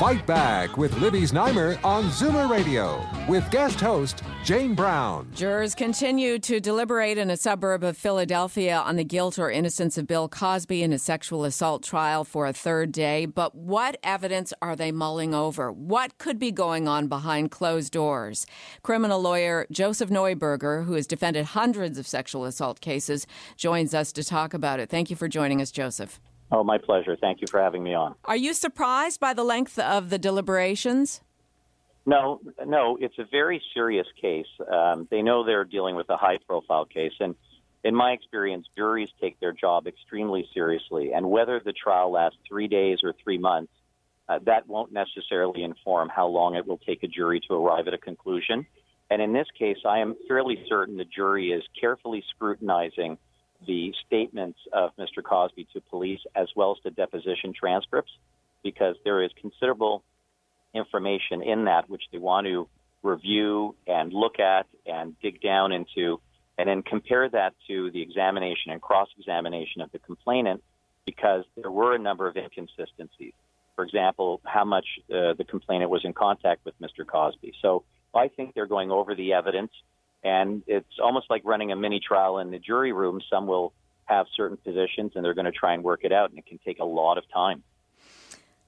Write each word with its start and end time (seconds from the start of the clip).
Fight 0.00 0.26
Back 0.26 0.76
with 0.76 0.92
Libby 0.98 1.20
Znaimer 1.20 1.78
on 1.84 2.06
Zoomer 2.06 2.50
Radio 2.50 3.06
with 3.28 3.48
guest 3.52 3.80
host 3.80 4.24
Jane 4.42 4.74
Brown. 4.74 5.30
Jurors 5.36 5.72
continue 5.76 6.40
to 6.40 6.58
deliberate 6.58 7.16
in 7.16 7.30
a 7.30 7.36
suburb 7.36 7.84
of 7.84 7.96
Philadelphia 7.96 8.76
on 8.76 8.96
the 8.96 9.04
guilt 9.04 9.38
or 9.38 9.52
innocence 9.52 9.96
of 9.96 10.08
Bill 10.08 10.28
Cosby 10.28 10.82
in 10.82 10.92
a 10.92 10.98
sexual 10.98 11.44
assault 11.44 11.84
trial 11.84 12.24
for 12.24 12.44
a 12.44 12.52
third 12.52 12.90
day. 12.90 13.24
But 13.24 13.54
what 13.54 13.96
evidence 14.02 14.52
are 14.60 14.74
they 14.74 14.90
mulling 14.90 15.32
over? 15.32 15.70
What 15.70 16.18
could 16.18 16.40
be 16.40 16.50
going 16.50 16.88
on 16.88 17.06
behind 17.06 17.52
closed 17.52 17.92
doors? 17.92 18.48
Criminal 18.82 19.22
lawyer 19.22 19.64
Joseph 19.70 20.10
Neuberger, 20.10 20.86
who 20.86 20.94
has 20.94 21.06
defended 21.06 21.44
hundreds 21.44 21.98
of 21.98 22.06
sexual 22.08 22.46
assault 22.46 22.80
cases, 22.80 23.28
joins 23.56 23.94
us 23.94 24.10
to 24.14 24.24
talk 24.24 24.54
about 24.54 24.80
it. 24.80 24.90
Thank 24.90 25.08
you 25.08 25.14
for 25.14 25.28
joining 25.28 25.62
us, 25.62 25.70
Joseph. 25.70 26.18
Oh, 26.50 26.62
my 26.62 26.78
pleasure. 26.78 27.16
Thank 27.20 27.40
you 27.40 27.46
for 27.46 27.60
having 27.60 27.82
me 27.82 27.94
on. 27.94 28.14
Are 28.24 28.36
you 28.36 28.54
surprised 28.54 29.20
by 29.20 29.32
the 29.34 29.44
length 29.44 29.78
of 29.78 30.10
the 30.10 30.18
deliberations? 30.18 31.20
No, 32.06 32.40
no, 32.66 32.98
it's 33.00 33.18
a 33.18 33.24
very 33.30 33.62
serious 33.72 34.06
case. 34.20 34.46
Um, 34.70 35.08
they 35.10 35.22
know 35.22 35.44
they're 35.44 35.64
dealing 35.64 35.96
with 35.96 36.08
a 36.10 36.16
high 36.16 36.38
profile 36.46 36.84
case. 36.84 37.12
And 37.18 37.34
in 37.82 37.94
my 37.94 38.12
experience, 38.12 38.66
juries 38.76 39.08
take 39.20 39.40
their 39.40 39.52
job 39.52 39.86
extremely 39.86 40.46
seriously. 40.52 41.12
And 41.12 41.30
whether 41.30 41.60
the 41.64 41.72
trial 41.72 42.12
lasts 42.12 42.38
three 42.46 42.68
days 42.68 42.98
or 43.02 43.14
three 43.22 43.38
months, 43.38 43.72
uh, 44.28 44.38
that 44.46 44.66
won't 44.66 44.92
necessarily 44.92 45.62
inform 45.62 46.08
how 46.08 46.26
long 46.26 46.54
it 46.54 46.66
will 46.66 46.78
take 46.78 47.02
a 47.02 47.08
jury 47.08 47.40
to 47.48 47.54
arrive 47.54 47.88
at 47.88 47.94
a 47.94 47.98
conclusion. 47.98 48.66
And 49.10 49.20
in 49.20 49.32
this 49.32 49.46
case, 49.58 49.76
I 49.86 49.98
am 49.98 50.14
fairly 50.28 50.64
certain 50.68 50.96
the 50.96 51.04
jury 51.04 51.52
is 51.52 51.62
carefully 51.78 52.24
scrutinizing 52.34 53.18
the 53.66 53.92
statements 54.06 54.58
of 54.72 54.90
Mr. 54.98 55.22
Cosby 55.22 55.66
to 55.72 55.80
police 55.80 56.20
as 56.34 56.48
well 56.56 56.72
as 56.72 56.78
the 56.84 56.90
deposition 56.90 57.52
transcripts 57.52 58.12
because 58.62 58.96
there 59.04 59.22
is 59.22 59.30
considerable 59.40 60.02
information 60.74 61.42
in 61.42 61.64
that 61.64 61.88
which 61.88 62.02
they 62.12 62.18
want 62.18 62.46
to 62.46 62.68
review 63.02 63.74
and 63.86 64.12
look 64.12 64.40
at 64.40 64.66
and 64.86 65.14
dig 65.20 65.40
down 65.40 65.72
into 65.72 66.20
and 66.56 66.68
then 66.68 66.82
compare 66.82 67.28
that 67.28 67.52
to 67.66 67.90
the 67.90 68.00
examination 68.00 68.70
and 68.72 68.80
cross 68.80 69.08
examination 69.18 69.80
of 69.80 69.90
the 69.92 69.98
complainant 69.98 70.62
because 71.04 71.44
there 71.56 71.70
were 71.70 71.94
a 71.94 71.98
number 71.98 72.28
of 72.28 72.36
inconsistencies. 72.36 73.32
For 73.76 73.84
example, 73.84 74.40
how 74.44 74.64
much 74.64 74.86
uh, 75.10 75.34
the 75.34 75.44
complainant 75.48 75.90
was 75.90 76.04
in 76.04 76.12
contact 76.12 76.64
with 76.64 76.74
Mr. 76.80 77.06
Cosby. 77.06 77.52
So 77.60 77.84
I 78.14 78.28
think 78.28 78.54
they're 78.54 78.66
going 78.66 78.90
over 78.90 79.14
the 79.14 79.32
evidence 79.32 79.72
and 80.24 80.62
it's 80.66 80.98
almost 81.02 81.26
like 81.30 81.42
running 81.44 81.70
a 81.70 81.76
mini 81.76 82.00
trial 82.00 82.38
in 82.38 82.50
the 82.50 82.58
jury 82.58 82.92
room. 82.92 83.20
Some 83.30 83.46
will 83.46 83.72
have 84.06 84.26
certain 84.36 84.56
positions 84.56 85.12
and 85.14 85.24
they're 85.24 85.34
going 85.34 85.44
to 85.44 85.52
try 85.52 85.74
and 85.74 85.84
work 85.84 86.00
it 86.02 86.12
out, 86.12 86.30
and 86.30 86.38
it 86.38 86.46
can 86.46 86.58
take 86.64 86.78
a 86.78 86.84
lot 86.84 87.18
of 87.18 87.24
time. 87.32 87.62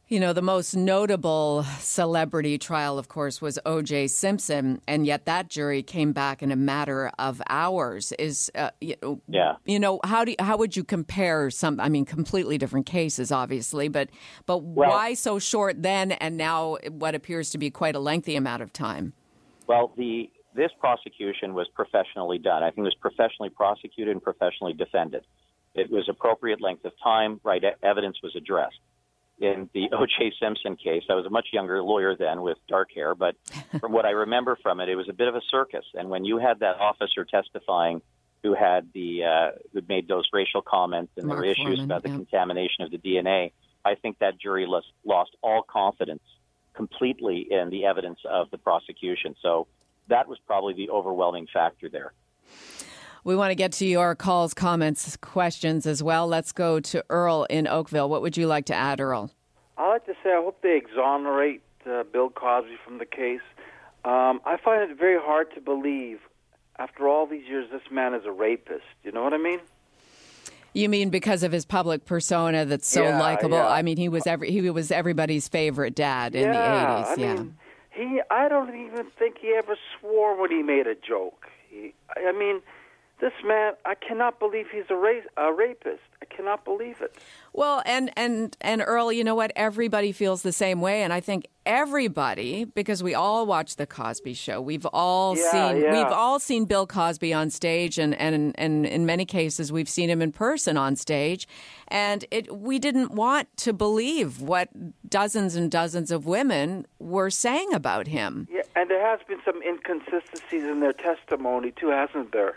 You 0.08 0.20
know, 0.20 0.32
the 0.32 0.42
most 0.42 0.76
notable 0.76 1.64
celebrity 1.80 2.58
trial, 2.58 2.96
of 2.96 3.08
course, 3.08 3.42
was 3.42 3.58
O.J. 3.66 4.06
Simpson, 4.06 4.80
and 4.86 5.04
yet 5.04 5.24
that 5.24 5.48
jury 5.48 5.82
came 5.82 6.12
back 6.12 6.44
in 6.44 6.52
a 6.52 6.56
matter 6.56 7.10
of 7.18 7.42
hours. 7.48 8.12
Is 8.12 8.48
uh, 8.54 8.70
you 8.80 8.94
know, 9.02 9.20
yeah, 9.26 9.56
you 9.64 9.80
know 9.80 9.98
how 10.04 10.24
do 10.24 10.30
you, 10.30 10.36
how 10.38 10.58
would 10.58 10.76
you 10.76 10.84
compare 10.84 11.50
some? 11.50 11.80
I 11.80 11.88
mean, 11.88 12.04
completely 12.04 12.56
different 12.56 12.86
cases, 12.86 13.32
obviously, 13.32 13.88
but 13.88 14.10
but 14.46 14.58
well, 14.58 14.90
why 14.90 15.14
so 15.14 15.40
short 15.40 15.82
then, 15.82 16.12
and 16.12 16.36
now 16.36 16.76
what 16.88 17.16
appears 17.16 17.50
to 17.50 17.58
be 17.58 17.68
quite 17.72 17.96
a 17.96 18.00
lengthy 18.00 18.36
amount 18.36 18.62
of 18.62 18.72
time? 18.72 19.12
Well, 19.66 19.92
the 19.96 20.30
this 20.56 20.72
prosecution 20.80 21.54
was 21.54 21.68
professionally 21.74 22.38
done. 22.38 22.62
I 22.62 22.70
think 22.70 22.78
it 22.78 22.82
was 22.82 22.94
professionally 22.94 23.50
prosecuted 23.50 24.12
and 24.12 24.22
professionally 24.22 24.72
defended. 24.72 25.24
It 25.74 25.90
was 25.90 26.08
appropriate 26.08 26.60
length 26.60 26.84
of 26.84 26.92
time, 27.02 27.40
right 27.44 27.62
evidence 27.82 28.18
was 28.22 28.34
addressed. 28.34 28.80
In 29.38 29.68
the 29.74 29.90
O.J. 29.92 30.32
Simpson 30.40 30.76
case, 30.76 31.04
I 31.10 31.14
was 31.14 31.26
a 31.26 31.30
much 31.30 31.48
younger 31.52 31.82
lawyer 31.82 32.16
then 32.16 32.40
with 32.40 32.56
dark 32.68 32.88
hair, 32.94 33.14
but 33.14 33.36
from 33.80 33.92
what 33.92 34.06
I 34.06 34.10
remember 34.10 34.56
from 34.62 34.80
it, 34.80 34.88
it 34.88 34.96
was 34.96 35.08
a 35.08 35.12
bit 35.12 35.28
of 35.28 35.34
a 35.34 35.42
circus. 35.50 35.84
And 35.94 36.08
when 36.08 36.24
you 36.24 36.38
had 36.38 36.60
that 36.60 36.76
officer 36.80 37.24
testifying 37.24 38.00
who 38.42 38.54
had 38.54 38.88
the 38.94 39.24
uh, 39.24 39.50
who 39.72 39.82
made 39.88 40.08
those 40.08 40.28
racial 40.32 40.62
comments 40.62 41.12
and 41.16 41.26
Mark 41.26 41.40
there 41.40 41.48
were 41.48 41.52
issues 41.52 41.80
Fuhrman, 41.80 41.84
about 41.84 42.02
the 42.02 42.10
contamination 42.10 42.84
of 42.84 42.90
the 42.90 42.98
DNA, 42.98 43.52
I 43.84 43.94
think 43.94 44.18
that 44.20 44.40
jury 44.40 44.66
lost, 44.66 44.86
lost 45.04 45.36
all 45.42 45.62
confidence 45.62 46.22
completely 46.74 47.46
in 47.50 47.70
the 47.70 47.86
evidence 47.86 48.20
of 48.28 48.50
the 48.50 48.58
prosecution. 48.58 49.34
So 49.42 49.66
that 50.08 50.28
was 50.28 50.38
probably 50.46 50.74
the 50.74 50.90
overwhelming 50.90 51.46
factor 51.52 51.88
there. 51.88 52.12
We 53.24 53.34
want 53.34 53.50
to 53.50 53.56
get 53.56 53.72
to 53.72 53.86
your 53.86 54.14
calls, 54.14 54.54
comments, 54.54 55.16
questions 55.16 55.84
as 55.86 56.02
well. 56.02 56.28
Let's 56.28 56.52
go 56.52 56.78
to 56.78 57.04
Earl 57.10 57.44
in 57.50 57.66
Oakville. 57.66 58.08
What 58.08 58.22
would 58.22 58.36
you 58.36 58.46
like 58.46 58.66
to 58.66 58.74
add, 58.74 59.00
Earl? 59.00 59.32
I'd 59.76 59.88
like 59.88 60.06
to 60.06 60.14
say 60.22 60.30
I 60.30 60.36
hope 60.42 60.62
they 60.62 60.76
exonerate 60.76 61.62
uh, 61.90 62.04
Bill 62.04 62.30
Cosby 62.30 62.76
from 62.84 62.98
the 62.98 63.04
case. 63.04 63.40
Um, 64.04 64.40
I 64.44 64.56
find 64.64 64.88
it 64.88 64.96
very 64.96 65.18
hard 65.20 65.52
to 65.54 65.60
believe, 65.60 66.20
after 66.78 67.08
all 67.08 67.26
these 67.26 67.46
years, 67.48 67.66
this 67.72 67.82
man 67.90 68.14
is 68.14 68.24
a 68.24 68.30
rapist. 68.30 68.84
You 69.02 69.10
know 69.10 69.24
what 69.24 69.34
I 69.34 69.38
mean? 69.38 69.58
You 70.72 70.88
mean 70.88 71.10
because 71.10 71.42
of 71.42 71.50
his 71.52 71.64
public 71.64 72.04
persona 72.04 72.64
that's 72.64 72.86
so 72.86 73.02
Yeah, 73.02 73.18
likable? 73.18 73.56
yeah. 73.56 73.66
I 73.68 73.82
mean, 73.82 73.96
he 73.96 74.08
was 74.08 74.26
every 74.26 74.50
he 74.52 74.70
was 74.70 74.90
everybody's 74.92 75.48
favorite 75.48 75.94
dad 75.94 76.34
in 76.34 76.42
yeah, 76.42 76.52
the 77.02 77.08
eighties. 77.10 77.18
Yeah. 77.18 77.34
mean, 77.34 77.56
he. 77.96 78.20
I 78.30 78.48
don't 78.48 78.74
even 78.74 79.06
think 79.18 79.38
he 79.40 79.54
ever 79.56 79.76
swore 79.98 80.40
when 80.40 80.50
he 80.50 80.62
made 80.62 80.86
a 80.86 80.94
joke. 80.94 81.46
He, 81.68 81.94
I 82.16 82.32
mean, 82.32 82.60
this 83.20 83.32
man. 83.44 83.72
I 83.84 83.94
cannot 83.94 84.38
believe 84.38 84.66
he's 84.72 84.84
a, 84.90 84.94
ra- 84.94 85.20
a 85.36 85.52
rapist. 85.52 86.02
I 86.22 86.24
cannot 86.26 86.64
believe 86.64 87.00
it. 87.00 87.16
Well, 87.52 87.82
and 87.86 88.10
and 88.16 88.56
and 88.60 88.82
Earl, 88.84 89.12
you 89.12 89.24
know 89.24 89.34
what? 89.34 89.52
Everybody 89.56 90.12
feels 90.12 90.42
the 90.42 90.52
same 90.52 90.80
way, 90.80 91.02
and 91.02 91.12
I 91.12 91.20
think 91.20 91.46
everybody, 91.64 92.64
because 92.64 93.02
we 93.02 93.14
all 93.14 93.46
watch 93.46 93.76
the 93.76 93.86
Cosby 93.86 94.34
Show, 94.34 94.60
we've 94.60 94.86
all 94.92 95.36
Yeah, 95.36 95.50
seen 95.50 95.82
yeah. 95.82 95.92
we've 95.92 96.12
all 96.12 96.38
seen 96.38 96.64
Bill 96.66 96.86
Cosby 96.86 97.32
on 97.32 97.50
stage, 97.50 97.98
and 97.98 98.14
and 98.14 98.54
and 98.58 98.86
in 98.86 99.06
many 99.06 99.24
cases 99.24 99.72
we've 99.72 99.88
seen 99.88 100.10
him 100.10 100.20
in 100.20 100.32
person 100.32 100.76
on 100.76 100.96
stage, 100.96 101.46
and 101.88 102.24
it 102.30 102.54
we 102.54 102.78
didn't 102.78 103.12
want 103.12 103.54
to 103.58 103.72
believe 103.72 104.40
what 104.42 104.68
dozens 105.08 105.54
and 105.56 105.70
dozens 105.70 106.10
of 106.10 106.26
women 106.26 106.86
were 106.98 107.30
saying 107.30 107.72
about 107.72 108.08
him. 108.08 108.48
Yeah, 108.50 108.62
and 108.74 108.90
there 108.90 109.00
has 109.06 109.20
been 109.26 109.40
some 109.44 109.62
inconsistencies 109.62 110.64
in 110.64 110.80
their 110.80 110.92
testimony 110.92 111.72
too, 111.72 111.88
hasn't 111.88 112.32
there? 112.32 112.56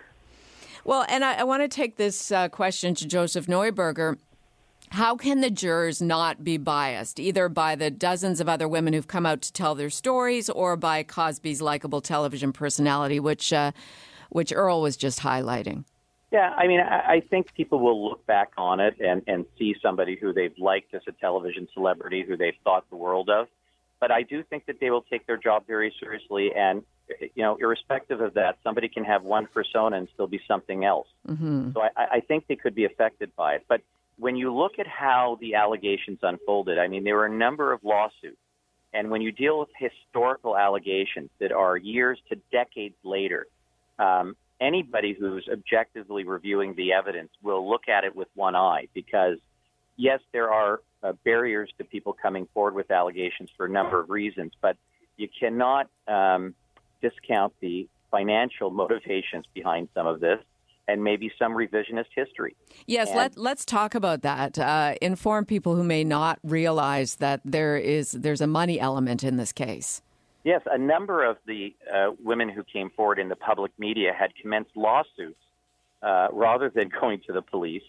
Well, 0.90 1.06
and 1.08 1.24
I, 1.24 1.36
I 1.36 1.44
want 1.44 1.62
to 1.62 1.68
take 1.68 1.98
this 1.98 2.32
uh, 2.32 2.50
question 2.50 2.96
to 2.96 3.08
Joseph 3.08 3.46
Neuberger. 3.46 4.18
How 4.90 5.16
can 5.16 5.40
the 5.40 5.52
jurors 5.52 6.02
not 6.02 6.44
be 6.44 6.58
biased, 6.58 7.20
either 7.20 7.48
by 7.48 7.76
the 7.76 7.92
dozens 7.92 8.40
of 8.40 8.50
other 8.50 8.68
women 8.68 8.94
who've 8.94 9.08
come 9.08 9.24
out 9.24 9.44
to 9.44 9.54
tell 9.54 9.76
their 9.76 9.92
stories, 9.92 10.50
or 10.50 10.76
by 10.76 11.04
Cosby's 11.04 11.62
likable 11.62 12.02
television 12.02 12.52
personality, 12.52 13.20
which 13.20 13.54
uh, 13.54 13.72
which 14.30 14.52
Earl 14.52 14.82
was 14.82 14.98
just 14.98 15.20
highlighting? 15.20 15.84
Yeah, 16.32 16.56
I 16.58 16.66
mean, 16.66 16.80
I, 16.80 17.18
I 17.18 17.20
think 17.20 17.54
people 17.54 17.80
will 17.80 18.10
look 18.10 18.26
back 18.26 18.54
on 18.58 18.80
it 18.80 18.96
and, 19.00 19.22
and 19.28 19.46
see 19.60 19.76
somebody 19.84 20.18
who 20.20 20.34
they've 20.34 20.58
liked 20.58 20.96
as 20.96 21.02
a 21.08 21.12
television 21.12 21.68
celebrity, 21.72 22.26
who 22.28 22.36
they've 22.36 22.58
thought 22.64 22.90
the 22.90 22.98
world 22.98 23.30
of. 23.30 23.46
But 24.00 24.12
I 24.12 24.22
do 24.24 24.44
think 24.44 24.66
that 24.68 24.80
they 24.80 24.90
will 24.90 25.02
take 25.02 25.28
their 25.28 25.38
job 25.38 25.68
very 25.68 25.94
seriously. 26.00 26.52
And, 26.56 26.84
you 27.20 27.44
know, 27.44 27.58
irrespective 27.60 28.22
of 28.22 28.34
that, 28.36 28.58
somebody 28.64 28.88
can 28.88 29.04
have 29.04 29.24
one 29.24 29.48
persona 29.48 29.98
and 29.98 30.08
still 30.14 30.28
be 30.28 30.40
something 30.48 30.86
else. 30.86 31.08
Mm-hmm. 31.28 31.72
So 31.74 31.82
I, 31.82 31.90
I 31.98 32.20
think 32.22 32.48
they 32.48 32.56
could 32.56 32.76
be 32.76 32.86
affected 32.86 33.36
by 33.36 33.56
it. 33.56 33.66
But 33.68 33.82
when 34.18 34.36
you 34.36 34.54
look 34.54 34.80
at 34.80 34.88
how 34.88 35.38
the 35.42 35.56
allegations 35.56 36.20
unfolded, 36.22 36.80
I 36.80 36.88
mean, 36.88 37.04
there 37.04 37.16
were 37.16 37.26
a 37.26 37.36
number 37.36 37.74
of 37.74 37.84
lawsuits. 37.84 38.38
And 38.94 39.12
when 39.12 39.22
you 39.22 39.32
deal 39.32 39.60
with 39.60 39.70
historical 39.78 40.58
allegations 40.58 41.30
that 41.40 41.52
are 41.52 41.78
years 41.78 42.20
to 42.30 42.38
decades 42.52 42.96
later, 43.04 43.48
um, 44.00 44.36
anybody 44.60 45.16
who's 45.18 45.48
objectively 45.52 46.24
reviewing 46.24 46.74
the 46.76 46.94
evidence 46.94 47.30
will 47.42 47.70
look 47.70 47.88
at 47.88 48.04
it 48.04 48.16
with 48.16 48.28
one 48.36 48.56
eye 48.56 48.88
because, 48.94 49.38
yes, 50.00 50.22
there 50.32 50.52
are 50.52 50.82
uh, 51.04 51.14
barriers 51.24 51.70
to 51.78 51.84
people 51.84 52.16
coming 52.20 52.48
forward 52.54 52.74
with 52.74 52.90
allegations 52.90 53.50
for 53.56 53.68
a 53.68 53.70
number 53.70 54.00
of 54.00 54.10
reasons, 54.10 54.54
but 54.62 54.78
you 55.18 55.28
cannot 55.40 55.90
um, 56.08 56.56
discount 57.02 57.54
the 57.60 57.88
financial 58.10 58.72
motivations 58.72 59.46
behind 59.54 59.90
some 59.94 60.08
of 60.08 60.20
this. 60.20 60.40
and 60.88 61.04
maybe 61.04 61.32
some 61.38 61.54
revisionist 61.54 62.08
history. 62.16 62.56
Yes, 62.88 63.10
and, 63.10 63.18
let, 63.18 63.38
let's 63.38 63.64
talk 63.64 63.94
about 63.94 64.24
that. 64.24 64.58
Uh, 64.58 64.96
inform 65.04 65.46
people 65.46 65.76
who 65.76 65.84
may 65.84 66.04
not 66.04 66.40
realize 66.44 67.18
that 67.18 67.42
there 67.46 67.78
is 67.78 68.12
there's 68.12 68.42
a 68.42 68.48
money 68.48 68.80
element 68.80 69.24
in 69.24 69.38
this 69.38 69.52
case. 69.52 70.02
Yes, 70.44 70.62
a 70.66 70.80
number 70.80 71.24
of 71.24 71.38
the 71.46 71.76
uh, 71.94 72.12
women 72.24 72.50
who 72.50 72.64
came 72.64 72.90
forward 72.90 73.20
in 73.20 73.30
the 73.30 73.36
public 73.36 73.72
media 73.78 74.12
had 74.18 74.34
commenced 74.42 74.76
lawsuits 74.76 75.44
uh, 76.02 76.30
rather 76.32 76.72
than 76.72 76.90
going 77.02 77.22
to 77.28 77.34
the 77.34 77.44
police. 77.44 77.84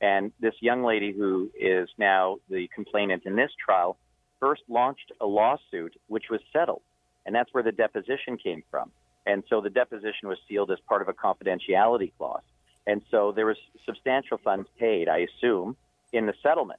And 0.00 0.32
this 0.40 0.54
young 0.60 0.84
lady, 0.84 1.12
who 1.12 1.50
is 1.58 1.88
now 1.98 2.36
the 2.50 2.68
complainant 2.74 3.24
in 3.24 3.36
this 3.36 3.50
trial, 3.64 3.96
first 4.40 4.62
launched 4.68 5.12
a 5.20 5.26
lawsuit 5.26 5.94
which 6.08 6.24
was 6.30 6.40
settled. 6.52 6.82
And 7.24 7.34
that's 7.34 7.52
where 7.52 7.62
the 7.62 7.72
deposition 7.72 8.36
came 8.36 8.62
from. 8.70 8.92
And 9.24 9.42
so 9.48 9.60
the 9.60 9.70
deposition 9.70 10.28
was 10.28 10.38
sealed 10.48 10.70
as 10.70 10.78
part 10.88 11.02
of 11.02 11.08
a 11.08 11.12
confidentiality 11.12 12.12
clause. 12.16 12.42
And 12.86 13.02
so 13.10 13.32
there 13.32 13.46
was 13.46 13.56
substantial 13.84 14.38
funds 14.38 14.68
paid, 14.78 15.08
I 15.08 15.18
assume, 15.18 15.76
in 16.12 16.26
the 16.26 16.34
settlement. 16.42 16.78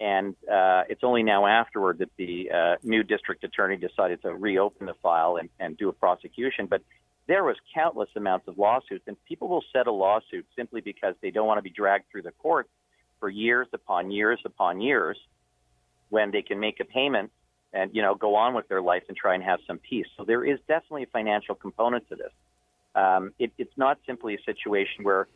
And 0.00 0.34
uh, 0.50 0.82
it's 0.88 1.04
only 1.04 1.22
now 1.22 1.46
afterward 1.46 1.98
that 1.98 2.10
the 2.16 2.50
uh, 2.50 2.76
new 2.82 3.02
district 3.02 3.44
attorney 3.44 3.76
decided 3.76 4.20
to 4.22 4.34
reopen 4.34 4.86
the 4.86 4.94
file 4.94 5.36
and, 5.36 5.48
and 5.60 5.78
do 5.78 5.88
a 5.88 5.92
prosecution. 5.92 6.66
But 6.66 6.82
there 7.26 7.42
was 7.44 7.56
countless 7.74 8.08
amounts 8.16 8.46
of 8.48 8.58
lawsuits, 8.58 9.04
and 9.06 9.16
people 9.24 9.48
will 9.48 9.64
settle 9.72 9.98
lawsuits 9.98 10.48
simply 10.56 10.80
because 10.80 11.14
they 11.22 11.30
don't 11.30 11.46
want 11.46 11.58
to 11.58 11.62
be 11.62 11.70
dragged 11.70 12.04
through 12.10 12.22
the 12.22 12.32
courts 12.32 12.70
for 13.18 13.28
years 13.28 13.66
upon 13.72 14.10
years 14.10 14.38
upon 14.44 14.80
years 14.80 15.18
when 16.10 16.30
they 16.30 16.42
can 16.42 16.60
make 16.60 16.78
a 16.80 16.84
payment 16.84 17.30
and 17.72 17.90
you 17.94 18.02
know 18.02 18.14
go 18.14 18.36
on 18.36 18.54
with 18.54 18.68
their 18.68 18.82
life 18.82 19.02
and 19.08 19.16
try 19.16 19.34
and 19.34 19.42
have 19.42 19.58
some 19.66 19.78
peace. 19.78 20.06
So 20.16 20.24
there 20.24 20.44
is 20.44 20.58
definitely 20.68 21.04
a 21.04 21.08
financial 21.08 21.54
component 21.54 22.08
to 22.10 22.16
this. 22.16 22.32
Um, 22.94 23.32
it, 23.38 23.52
it's 23.58 23.76
not 23.76 23.98
simply 24.06 24.34
a 24.34 24.42
situation 24.42 25.04
where 25.04 25.26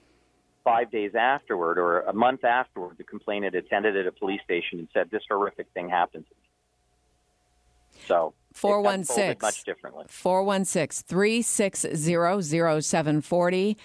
five 0.64 0.90
days 0.90 1.14
afterward 1.14 1.78
or 1.78 2.00
a 2.00 2.12
month 2.12 2.44
afterward 2.44 2.96
the 2.98 3.04
complainant 3.04 3.54
attended 3.54 3.96
at 3.96 4.06
a 4.06 4.12
police 4.12 4.40
station 4.44 4.78
and 4.78 4.88
said 4.92 5.10
this 5.10 5.22
horrific 5.28 5.66
thing 5.74 5.88
happened 5.88 6.24
to 6.26 6.34
me. 6.34 8.06
So 8.06 8.34
416 8.52 9.38
much 9.40 9.64
differently. 9.64 10.04
416 10.08 11.04
360 11.06 11.94
0740 12.42 13.76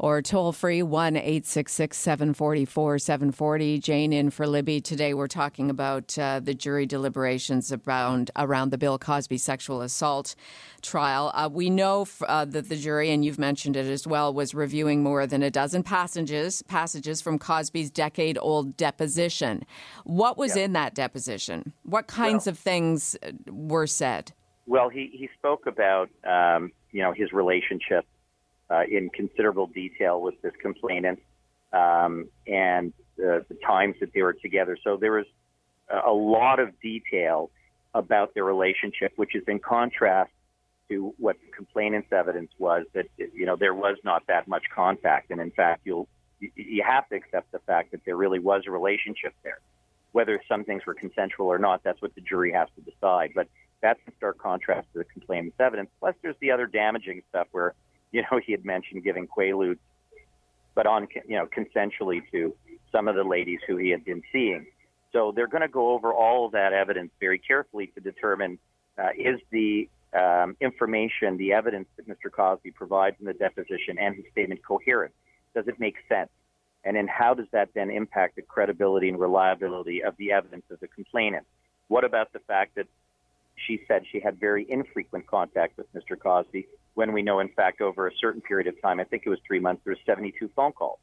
or 0.00 0.22
toll 0.22 0.50
free 0.50 0.82
1 0.82 1.14
866 1.16 1.96
744 1.96 2.98
740. 2.98 3.78
Jane 3.78 4.14
in 4.14 4.30
for 4.30 4.46
Libby. 4.46 4.80
Today 4.80 5.12
we're 5.12 5.26
talking 5.26 5.68
about 5.68 6.18
uh, 6.18 6.40
the 6.40 6.54
jury 6.54 6.86
deliberations 6.86 7.70
around, 7.70 8.30
around 8.34 8.70
the 8.70 8.78
Bill 8.78 8.98
Cosby 8.98 9.36
sexual 9.36 9.82
assault 9.82 10.34
trial. 10.80 11.30
Uh, 11.34 11.50
we 11.52 11.68
know 11.68 12.02
f- 12.02 12.22
uh, 12.26 12.46
that 12.46 12.70
the 12.70 12.76
jury, 12.76 13.10
and 13.10 13.26
you've 13.26 13.38
mentioned 13.38 13.76
it 13.76 13.86
as 13.86 14.06
well, 14.06 14.32
was 14.32 14.54
reviewing 14.54 15.02
more 15.02 15.26
than 15.26 15.42
a 15.42 15.50
dozen 15.50 15.82
passages, 15.82 16.62
passages 16.62 17.20
from 17.20 17.38
Cosby's 17.38 17.90
decade 17.90 18.38
old 18.40 18.78
deposition. 18.78 19.66
What 20.04 20.38
was 20.38 20.56
in 20.56 20.72
that 20.72 20.94
deposition? 20.94 21.74
What 21.82 22.06
kinds 22.06 22.46
well, 22.46 22.52
of 22.52 22.58
things 22.58 23.18
uh, 23.22 23.32
were 23.52 23.86
said? 23.86 24.32
Well, 24.66 24.88
he, 24.88 25.10
he 25.12 25.28
spoke 25.36 25.66
about 25.66 26.08
um, 26.24 26.72
you 26.90 27.02
know 27.02 27.12
his 27.12 27.34
relationship 27.34 28.06
uh, 28.70 28.82
in 28.90 29.10
considerable 29.10 29.66
detail 29.66 30.20
with 30.20 30.40
this 30.42 30.52
complainant 30.60 31.20
um, 31.72 32.28
and 32.46 32.92
the, 33.16 33.44
the 33.48 33.56
times 33.66 33.96
that 34.00 34.12
they 34.14 34.22
were 34.22 34.32
together. 34.32 34.78
So 34.82 34.96
there 34.96 35.12
was 35.12 35.26
a 35.90 36.12
lot 36.12 36.60
of 36.60 36.80
detail 36.80 37.50
about 37.94 38.34
their 38.34 38.44
relationship, 38.44 39.12
which 39.16 39.34
is 39.34 39.42
in 39.48 39.58
contrast 39.58 40.30
to 40.88 41.14
what 41.18 41.36
the 41.40 41.50
complainant's 41.56 42.12
evidence 42.12 42.50
was 42.58 42.84
that 42.94 43.06
you 43.16 43.46
know 43.46 43.56
there 43.56 43.74
was 43.74 43.96
not 44.04 44.26
that 44.26 44.48
much 44.48 44.64
contact, 44.74 45.30
and 45.30 45.40
in 45.40 45.50
fact, 45.50 45.82
you'll 45.84 46.08
you 46.40 46.82
have 46.86 47.08
to 47.08 47.16
accept 47.16 47.50
the 47.52 47.58
fact 47.60 47.92
that 47.92 48.00
there 48.04 48.16
really 48.16 48.38
was 48.38 48.62
a 48.66 48.70
relationship 48.70 49.34
there. 49.42 49.58
Whether 50.12 50.40
some 50.48 50.64
things 50.64 50.84
were 50.86 50.94
consensual 50.94 51.46
or 51.46 51.58
not, 51.58 51.82
that's 51.84 52.00
what 52.02 52.14
the 52.14 52.20
jury 52.20 52.52
has 52.52 52.68
to 52.76 52.90
decide. 52.90 53.32
But 53.34 53.48
that's 53.80 54.00
in 54.06 54.12
stark 54.16 54.38
contrast 54.38 54.88
to 54.92 54.98
the 55.00 55.04
complainant's 55.04 55.60
evidence. 55.60 55.90
Plus, 56.00 56.14
there's 56.22 56.36
the 56.40 56.50
other 56.50 56.66
damaging 56.66 57.22
stuff 57.28 57.46
where 57.52 57.74
you 58.12 58.22
know, 58.22 58.40
he 58.44 58.52
had 58.52 58.64
mentioned 58.64 59.04
giving 59.04 59.26
quaaludes, 59.26 59.78
but 60.74 60.86
on, 60.86 61.06
you 61.26 61.36
know, 61.36 61.46
consensually 61.46 62.22
to 62.32 62.54
some 62.92 63.08
of 63.08 63.14
the 63.14 63.24
ladies 63.24 63.60
who 63.66 63.76
he 63.76 63.90
had 63.90 64.04
been 64.04 64.22
seeing. 64.32 64.66
So 65.12 65.32
they're 65.34 65.48
going 65.48 65.62
to 65.62 65.68
go 65.68 65.92
over 65.92 66.12
all 66.12 66.46
of 66.46 66.52
that 66.52 66.72
evidence 66.72 67.10
very 67.20 67.38
carefully 67.38 67.88
to 67.88 68.00
determine 68.00 68.58
uh, 68.98 69.08
is 69.16 69.40
the 69.50 69.88
um, 70.12 70.56
information, 70.60 71.36
the 71.36 71.52
evidence 71.52 71.88
that 71.96 72.08
Mr. 72.08 72.30
Cosby 72.30 72.72
provides 72.72 73.16
in 73.20 73.26
the 73.26 73.32
deposition 73.32 73.98
and 73.98 74.16
his 74.16 74.24
statement 74.32 74.64
coherent? 74.64 75.14
Does 75.54 75.66
it 75.68 75.78
make 75.78 75.96
sense? 76.08 76.30
And 76.84 76.96
then 76.96 77.08
how 77.08 77.34
does 77.34 77.46
that 77.52 77.70
then 77.74 77.90
impact 77.90 78.36
the 78.36 78.42
credibility 78.42 79.08
and 79.08 79.18
reliability 79.18 80.02
of 80.02 80.16
the 80.16 80.32
evidence 80.32 80.64
of 80.70 80.80
the 80.80 80.88
complainant? 80.88 81.46
What 81.88 82.04
about 82.04 82.32
the 82.32 82.38
fact 82.40 82.76
that 82.76 82.86
she 83.66 83.82
said 83.86 84.04
she 84.10 84.20
had 84.20 84.40
very 84.40 84.66
infrequent 84.68 85.26
contact 85.26 85.76
with 85.76 85.92
Mr. 85.92 86.18
Cosby 86.18 86.66
when 86.94 87.12
we 87.12 87.22
know, 87.22 87.40
in 87.40 87.48
fact, 87.48 87.80
over 87.80 88.08
a 88.08 88.12
certain 88.20 88.40
period 88.40 88.66
of 88.66 88.80
time, 88.82 89.00
I 89.00 89.04
think 89.04 89.22
it 89.26 89.30
was 89.30 89.38
three 89.46 89.60
months, 89.60 89.82
there 89.84 89.92
was 89.92 90.00
72 90.06 90.50
phone 90.54 90.72
calls. 90.72 90.98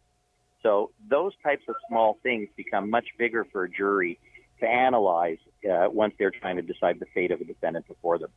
So 0.64 0.92
those 1.10 1.34
types 1.44 1.64
of 1.68 1.76
small 1.88 2.18
things 2.24 2.50
become 2.56 2.90
much 2.90 3.06
bigger 3.18 3.46
for 3.52 3.64
a 3.64 3.70
jury 3.70 4.20
to 4.60 4.66
analyze 4.66 5.38
uh, 5.70 5.88
once 5.90 6.14
they're 6.18 6.32
trying 6.32 6.56
to 6.56 6.62
decide 6.62 7.00
the 7.00 7.06
fate 7.14 7.32
of 7.32 7.42
a 7.42 7.46
defendant 7.46 7.88
before 7.88 8.18
them. 8.18 8.30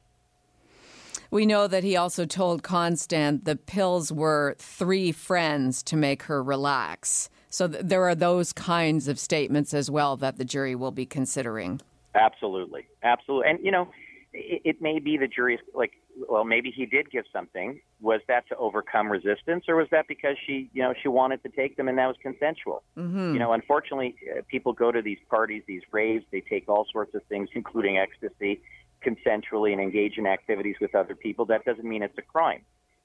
We 1.30 1.46
know 1.46 1.68
that 1.68 1.84
he 1.84 1.96
also 1.96 2.26
told 2.26 2.62
Constand 2.62 3.44
the 3.44 3.56
pills 3.56 4.12
were 4.12 4.56
three 4.58 5.12
friends 5.12 5.82
to 5.84 5.96
make 5.96 6.24
her 6.24 6.42
relax. 6.42 7.30
So 7.48 7.68
th- 7.68 7.84
there 7.84 8.02
are 8.08 8.16
those 8.16 8.52
kinds 8.52 9.06
of 9.06 9.18
statements 9.18 9.72
as 9.72 9.90
well 9.90 10.16
that 10.18 10.38
the 10.38 10.44
jury 10.44 10.74
will 10.74 10.90
be 10.90 11.06
considering. 11.06 11.80
Absolutely. 12.16 12.86
Absolutely. 13.04 13.48
And, 13.48 13.64
you 13.64 13.70
know, 13.70 13.88
it, 14.32 14.62
it 14.64 14.82
may 14.82 14.98
be 14.98 15.16
the 15.16 15.28
jury's 15.28 15.60
like, 15.74 15.92
well, 16.28 16.44
maybe 16.44 16.70
he 16.70 16.86
did 16.86 17.10
give 17.10 17.24
something. 17.32 17.80
Was 18.00 18.20
that 18.28 18.48
to 18.48 18.56
overcome 18.56 19.10
resistance, 19.10 19.64
or 19.68 19.76
was 19.76 19.88
that 19.90 20.06
because 20.08 20.36
she, 20.46 20.70
you 20.72 20.82
know, 20.82 20.94
she 21.02 21.08
wanted 21.08 21.42
to 21.42 21.48
take 21.48 21.76
them 21.76 21.88
and 21.88 21.98
that 21.98 22.06
was 22.06 22.16
consensual? 22.22 22.82
Mm-hmm. 22.96 23.34
You 23.34 23.38
know, 23.38 23.52
unfortunately, 23.52 24.14
uh, 24.30 24.42
people 24.48 24.72
go 24.72 24.92
to 24.92 25.02
these 25.02 25.18
parties, 25.28 25.62
these 25.66 25.82
raves, 25.92 26.24
they 26.30 26.40
take 26.40 26.68
all 26.68 26.86
sorts 26.92 27.14
of 27.14 27.22
things, 27.24 27.48
including 27.54 27.98
ecstasy, 27.98 28.60
consensually 29.04 29.72
and 29.72 29.80
engage 29.80 30.18
in 30.18 30.26
activities 30.26 30.76
with 30.80 30.94
other 30.94 31.14
people. 31.14 31.46
That 31.46 31.64
doesn't 31.64 31.84
mean 31.84 32.02
it's 32.02 32.18
a 32.18 32.22
crime. 32.22 32.62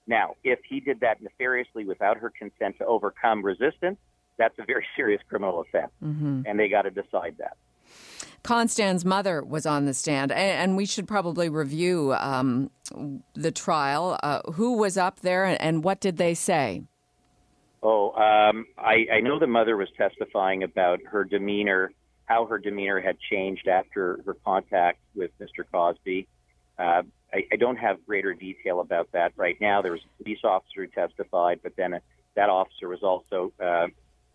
Now, 0.08 0.36
if 0.44 0.60
he 0.68 0.80
did 0.80 1.00
that 1.00 1.22
nefariously 1.22 1.86
without 1.86 2.18
her 2.18 2.32
consent 2.38 2.78
to 2.78 2.86
overcome 2.86 3.44
resistance, 3.44 3.98
that's 4.38 4.58
a 4.60 4.64
very 4.66 4.86
serious 4.96 5.22
criminal 5.28 5.62
offense, 5.62 5.92
mm-hmm. 6.04 6.42
and 6.46 6.60
they 6.60 6.70
got 6.70 6.84
to 6.84 6.92
decide 6.92 7.36
that. 7.40 7.58
Constand's 8.44 9.04
mother 9.04 9.44
was 9.44 9.66
on 9.66 9.86
the 9.86 9.94
stand, 9.94 10.32
and, 10.32 10.78
we 10.78 10.86
should 10.86 11.08
probably 11.08 11.50
review 11.50 12.14
um, 12.20 12.70
the 13.34 13.52
trial. 13.52 14.20
Uh, 14.22 14.42
who 14.52 14.78
was 14.78 14.98
up 14.98 15.22
there, 15.22 15.46
and 15.60 15.84
what 15.84 16.00
did 16.00 16.18
they 16.18 16.36
say? 16.36 16.84
Oh, 17.82 18.12
um, 18.12 18.66
I, 18.78 19.08
I 19.14 19.20
know 19.22 19.40
the 19.40 19.48
mother 19.48 19.78
was 19.78 19.90
testifying 19.98 20.64
about 20.64 21.00
her 21.06 21.24
demeanor, 21.24 21.92
how 22.26 22.46
her 22.46 22.60
demeanor 22.60 23.00
had 23.00 23.18
changed 23.32 23.68
after 23.68 24.20
her 24.26 24.36
contact 24.46 25.00
with 25.16 25.32
Mr. 25.40 25.64
Cosby. 25.72 26.28
Uh, 26.78 27.02
I, 27.34 27.46
I 27.52 27.56
don't 27.56 27.78
have 27.78 28.06
greater 28.06 28.34
detail 28.34 28.80
about 28.80 29.12
that 29.14 29.34
right 29.36 29.60
now. 29.60 29.82
There 29.82 29.92
was 29.92 30.02
a 30.02 30.24
police 30.24 30.40
officer 30.44 30.82
who 30.82 30.88
testified, 30.88 31.60
but 31.64 31.76
then 31.76 31.96
uh, 31.96 32.00
that 32.36 32.50
officer 32.50 32.88
was 32.88 33.04
also 33.04 33.54
uh, 33.60 33.88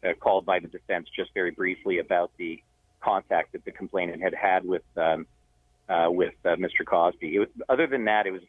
uh, 0.03 0.15
called 0.19 0.47
by 0.47 0.59
the 0.61 0.69
defense 0.69 1.09
just 1.15 1.33
very 1.35 1.51
briefly 1.51 1.99
about 1.99 2.31
the 2.39 2.63
contact 3.01 3.53
that 3.53 3.65
the 3.65 3.73
complainant 3.73 4.23
had 4.23 4.35
had 4.35 4.65
with 4.65 4.83
um, 4.97 5.27
uh, 5.89 6.09
with 6.09 6.35
uh, 6.45 6.51
Mr. 6.51 6.87
Cosby. 6.87 7.39
Was, 7.39 7.49
other 7.69 7.87
than 7.87 8.05
that, 8.05 8.27
it 8.27 8.31
was 8.31 8.43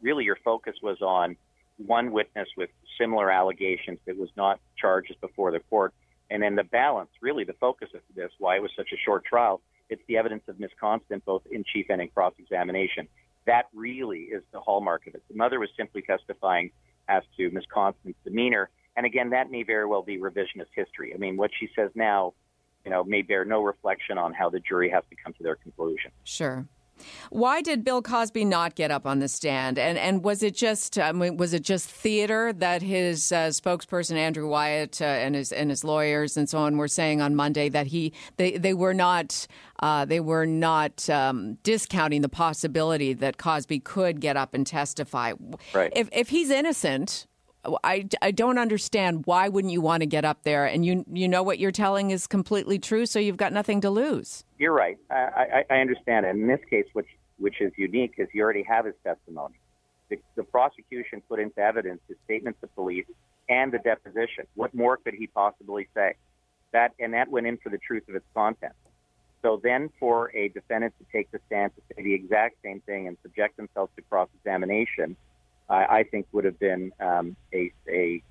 really 0.00 0.24
your 0.24 0.38
focus 0.44 0.74
was 0.82 1.00
on 1.02 1.36
one 1.78 2.10
witness 2.10 2.48
with 2.56 2.70
similar 2.98 3.30
allegations 3.30 3.98
that 4.06 4.16
was 4.16 4.30
not 4.36 4.60
charged 4.80 5.14
before 5.20 5.50
the 5.50 5.60
court, 5.60 5.92
and 6.30 6.42
then 6.42 6.56
the 6.56 6.64
balance. 6.64 7.10
Really, 7.20 7.44
the 7.44 7.54
focus 7.54 7.90
of 7.94 8.00
this, 8.14 8.30
why 8.38 8.56
it 8.56 8.62
was 8.62 8.70
such 8.76 8.88
a 8.92 8.96
short 8.96 9.24
trial, 9.24 9.60
it's 9.88 10.02
the 10.08 10.16
evidence 10.16 10.42
of 10.48 10.58
misconduct 10.58 11.24
both 11.24 11.42
in 11.50 11.64
chief 11.64 11.86
and 11.90 12.00
in 12.00 12.08
cross 12.08 12.32
examination. 12.38 13.08
That 13.46 13.66
really 13.74 14.22
is 14.22 14.42
the 14.52 14.60
hallmark 14.60 15.06
of 15.06 15.14
it. 15.14 15.22
The 15.28 15.36
mother 15.36 15.60
was 15.60 15.68
simply 15.76 16.02
testifying 16.02 16.70
as 17.08 17.22
to 17.36 17.50
Ms. 17.50 17.64
Constand's 17.72 18.18
demeanor. 18.24 18.70
And 18.96 19.06
again, 19.06 19.30
that 19.30 19.50
may 19.50 19.62
very 19.62 19.86
well 19.86 20.02
be 20.02 20.18
revisionist 20.18 20.72
history. 20.74 21.14
I 21.14 21.18
mean, 21.18 21.36
what 21.36 21.50
she 21.58 21.68
says 21.76 21.90
now 21.94 22.32
you 22.86 22.92
know, 22.92 23.04
may 23.04 23.20
bear 23.20 23.44
no 23.44 23.62
reflection 23.62 24.16
on 24.16 24.32
how 24.32 24.48
the 24.48 24.60
jury 24.60 24.88
has 24.88 25.02
to 25.10 25.16
come 25.22 25.34
to 25.34 25.42
their 25.42 25.56
conclusion. 25.56 26.12
Sure. 26.24 26.66
Why 27.28 27.60
did 27.60 27.84
Bill 27.84 28.00
Cosby 28.00 28.46
not 28.46 28.74
get 28.74 28.90
up 28.90 29.04
on 29.04 29.18
the 29.18 29.28
stand? 29.28 29.78
And 29.78 29.98
and 29.98 30.24
was 30.24 30.42
it 30.42 30.54
just 30.54 30.98
I 30.98 31.12
mean, 31.12 31.36
was 31.36 31.52
it 31.52 31.62
just 31.62 31.90
theater 31.90 32.54
that 32.54 32.80
his 32.80 33.32
uh, 33.32 33.48
spokesperson 33.48 34.16
Andrew 34.16 34.48
Wyatt 34.48 35.02
uh, 35.02 35.04
and 35.04 35.34
his 35.34 35.52
and 35.52 35.68
his 35.68 35.84
lawyers 35.84 36.38
and 36.38 36.48
so 36.48 36.58
on 36.58 36.78
were 36.78 36.88
saying 36.88 37.20
on 37.20 37.34
Monday 37.34 37.68
that 37.68 37.88
he 37.88 38.14
they 38.38 38.56
they 38.56 38.72
were 38.72 38.94
not 38.94 39.46
uh, 39.80 40.06
they 40.06 40.20
were 40.20 40.46
not 40.46 41.10
um, 41.10 41.58
discounting 41.62 42.22
the 42.22 42.30
possibility 42.30 43.12
that 43.12 43.36
Cosby 43.36 43.80
could 43.80 44.20
get 44.20 44.38
up 44.38 44.54
and 44.54 44.66
testify. 44.66 45.34
Right. 45.74 45.92
If 45.94 46.08
if 46.12 46.30
he's 46.30 46.48
innocent, 46.48 47.26
I, 47.84 48.06
I 48.22 48.30
don't 48.30 48.58
understand 48.58 49.26
why 49.26 49.48
wouldn't 49.48 49.72
you 49.72 49.80
want 49.80 50.02
to 50.02 50.06
get 50.06 50.24
up 50.24 50.42
there 50.42 50.66
and 50.66 50.84
you 50.84 51.04
you 51.10 51.28
know 51.28 51.42
what 51.42 51.58
you're 51.58 51.72
telling 51.72 52.10
is 52.10 52.26
completely 52.26 52.78
true, 52.78 53.06
so 53.06 53.18
you've 53.18 53.36
got 53.36 53.52
nothing 53.52 53.80
to 53.82 53.90
lose. 53.90 54.44
You're 54.58 54.72
right. 54.72 54.98
I, 55.10 55.14
I, 55.14 55.64
I 55.70 55.80
understand 55.80 56.26
it. 56.26 56.30
In 56.30 56.46
this 56.46 56.60
case, 56.68 56.86
which 56.92 57.08
which 57.38 57.60
is 57.60 57.72
unique, 57.76 58.14
is 58.18 58.28
you 58.32 58.42
already 58.42 58.62
have 58.62 58.86
his 58.86 58.94
testimony. 59.04 59.54
The, 60.08 60.18
the 60.36 60.44
prosecution 60.44 61.22
put 61.28 61.40
into 61.40 61.58
evidence 61.60 62.00
his 62.08 62.16
statements 62.24 62.60
to 62.60 62.68
police 62.68 63.06
and 63.48 63.72
the 63.72 63.78
deposition. 63.78 64.46
What 64.54 64.74
more 64.74 64.96
could 64.96 65.14
he 65.14 65.26
possibly 65.26 65.88
say? 65.94 66.14
That 66.72 66.92
and 66.98 67.14
that 67.14 67.28
went 67.28 67.46
in 67.46 67.58
for 67.58 67.70
the 67.70 67.78
truth 67.78 68.08
of 68.08 68.14
its 68.14 68.26
content. 68.34 68.72
So 69.42 69.60
then, 69.62 69.90
for 70.00 70.34
a 70.34 70.48
defendant 70.48 70.94
to 70.98 71.04
take 71.12 71.30
the 71.30 71.38
stand 71.46 71.72
to 71.76 71.82
say 71.94 72.02
the 72.02 72.14
exact 72.14 72.56
same 72.64 72.80
thing 72.80 73.06
and 73.06 73.16
subject 73.22 73.56
themselves 73.56 73.92
to 73.96 74.02
cross-examination, 74.02 75.16
I, 75.68 75.84
I 75.98 76.02
think 76.04 76.26
would 76.32 76.44
have 76.44 76.58
been 76.58 76.92
um, 77.00 77.36
a, 77.52 77.72
a, 77.88 78.22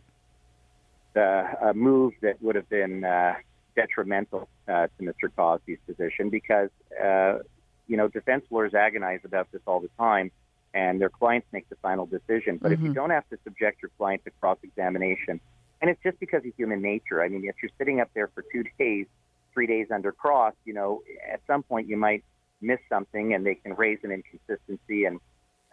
a 1.15 1.73
move 1.73 2.13
that 2.21 2.41
would 2.41 2.55
have 2.55 2.69
been 2.69 3.03
uh, 3.03 3.35
detrimental 3.75 4.47
uh, 4.67 4.87
to 4.97 5.03
Mr. 5.03 5.29
Cosby's 5.35 5.79
position 5.85 6.29
because 6.29 6.69
uh, 7.01 7.39
you 7.87 7.97
know 7.97 8.07
defense 8.07 8.43
lawyers 8.49 8.73
agonize 8.73 9.19
about 9.23 9.51
this 9.51 9.61
all 9.67 9.79
the 9.79 9.89
time, 9.97 10.31
and 10.73 10.99
their 10.99 11.09
clients 11.09 11.47
make 11.51 11.67
the 11.69 11.75
final 11.81 12.05
decision. 12.05 12.57
But 12.57 12.71
mm-hmm. 12.71 12.73
if 12.73 12.79
you 12.79 12.85
mm-hmm. 12.85 12.93
don't 12.93 13.09
have 13.11 13.27
to 13.29 13.37
subject 13.43 13.81
your 13.81 13.91
client 13.97 14.23
to 14.25 14.31
cross-examination, 14.39 15.39
and 15.81 15.89
it's 15.89 16.01
just 16.03 16.19
because 16.19 16.45
of 16.45 16.51
human 16.57 16.81
nature. 16.81 17.21
I 17.21 17.29
mean, 17.29 17.45
if 17.47 17.55
you're 17.61 17.71
sitting 17.77 17.99
up 17.99 18.09
there 18.13 18.29
for 18.33 18.43
two 18.51 18.63
days, 18.79 19.05
three 19.53 19.67
days 19.67 19.87
under 19.93 20.11
cross, 20.11 20.53
you 20.65 20.73
know, 20.73 21.03
at 21.31 21.41
some 21.47 21.63
point 21.63 21.87
you 21.87 21.97
might 21.97 22.23
miss 22.61 22.79
something, 22.89 23.33
and 23.33 23.45
they 23.45 23.55
can 23.55 23.75
raise 23.75 23.99
an 24.03 24.11
inconsistency 24.11 25.05
and 25.05 25.19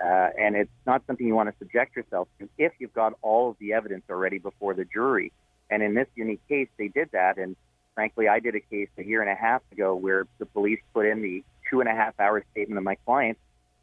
uh, 0.02 0.30
and 0.38 0.56
it's 0.56 0.70
not 0.86 1.02
something 1.06 1.26
you 1.26 1.34
want 1.34 1.48
to 1.48 1.54
subject 1.58 1.94
yourself 1.94 2.28
to 2.38 2.48
if 2.58 2.72
you've 2.78 2.94
got 2.94 3.12
all 3.22 3.50
of 3.50 3.56
the 3.60 3.72
evidence 3.72 4.02
already 4.10 4.38
before 4.38 4.74
the 4.74 4.84
jury. 4.84 5.32
And 5.70 5.82
in 5.82 5.94
this 5.94 6.08
unique 6.16 6.46
case, 6.48 6.68
they 6.76 6.88
did 6.88 7.10
that. 7.12 7.38
And 7.38 7.56
frankly, 7.94 8.28
I 8.28 8.40
did 8.40 8.54
a 8.56 8.60
case 8.60 8.88
a 8.98 9.04
year 9.04 9.22
and 9.22 9.30
a 9.30 9.34
half 9.34 9.62
ago 9.70 9.94
where 9.94 10.26
the 10.38 10.46
police 10.46 10.80
put 10.92 11.06
in 11.06 11.22
the 11.22 11.44
two 11.70 11.80
and 11.80 11.88
a 11.88 11.92
half 11.92 12.18
hour 12.18 12.44
statement 12.50 12.78
of 12.78 12.84
my 12.84 12.96
client. 13.06 13.38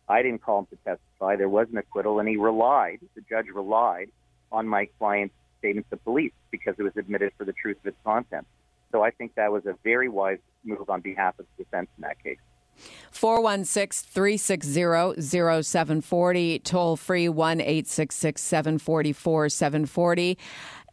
I 0.10 0.22
didn't 0.22 0.42
call 0.42 0.60
him 0.60 0.68
to 0.72 0.76
testify. 0.78 1.36
There 1.36 1.50
was 1.50 1.68
an 1.72 1.78
acquittal, 1.78 2.20
and 2.20 2.28
he 2.28 2.36
relied, 2.36 3.00
the 3.16 3.22
judge 3.30 3.46
relied 3.54 4.10
on 4.52 4.68
my 4.68 4.88
client's 4.98 5.36
statement 5.60 5.88
to 5.92 5.98
police 5.98 6.34
because 6.52 6.76
it 6.80 6.84
was 6.84 6.98
admitted 6.98 7.32
for 7.38 7.46
the 7.46 7.54
truth 7.54 7.78
of 7.82 7.88
its 7.88 7.98
content. 8.04 8.46
So 8.92 9.04
I 9.04 9.12
think 9.12 9.36
that 9.36 9.52
was 9.52 9.66
a 9.68 9.76
very 9.84 10.10
wise 10.10 10.40
move 10.64 10.90
on 10.90 11.02
behalf 11.02 11.38
of 11.40 11.46
the 11.56 11.64
defense 11.64 11.90
in 11.98 12.02
that 12.02 12.22
case. 12.24 12.40
416 13.12 14.02
360 14.04 15.22
0740, 15.22 16.60
toll 16.60 16.96
free 16.96 17.30
1 17.30 17.62
866 17.62 18.42
744 18.42 19.50
740. 19.50 20.38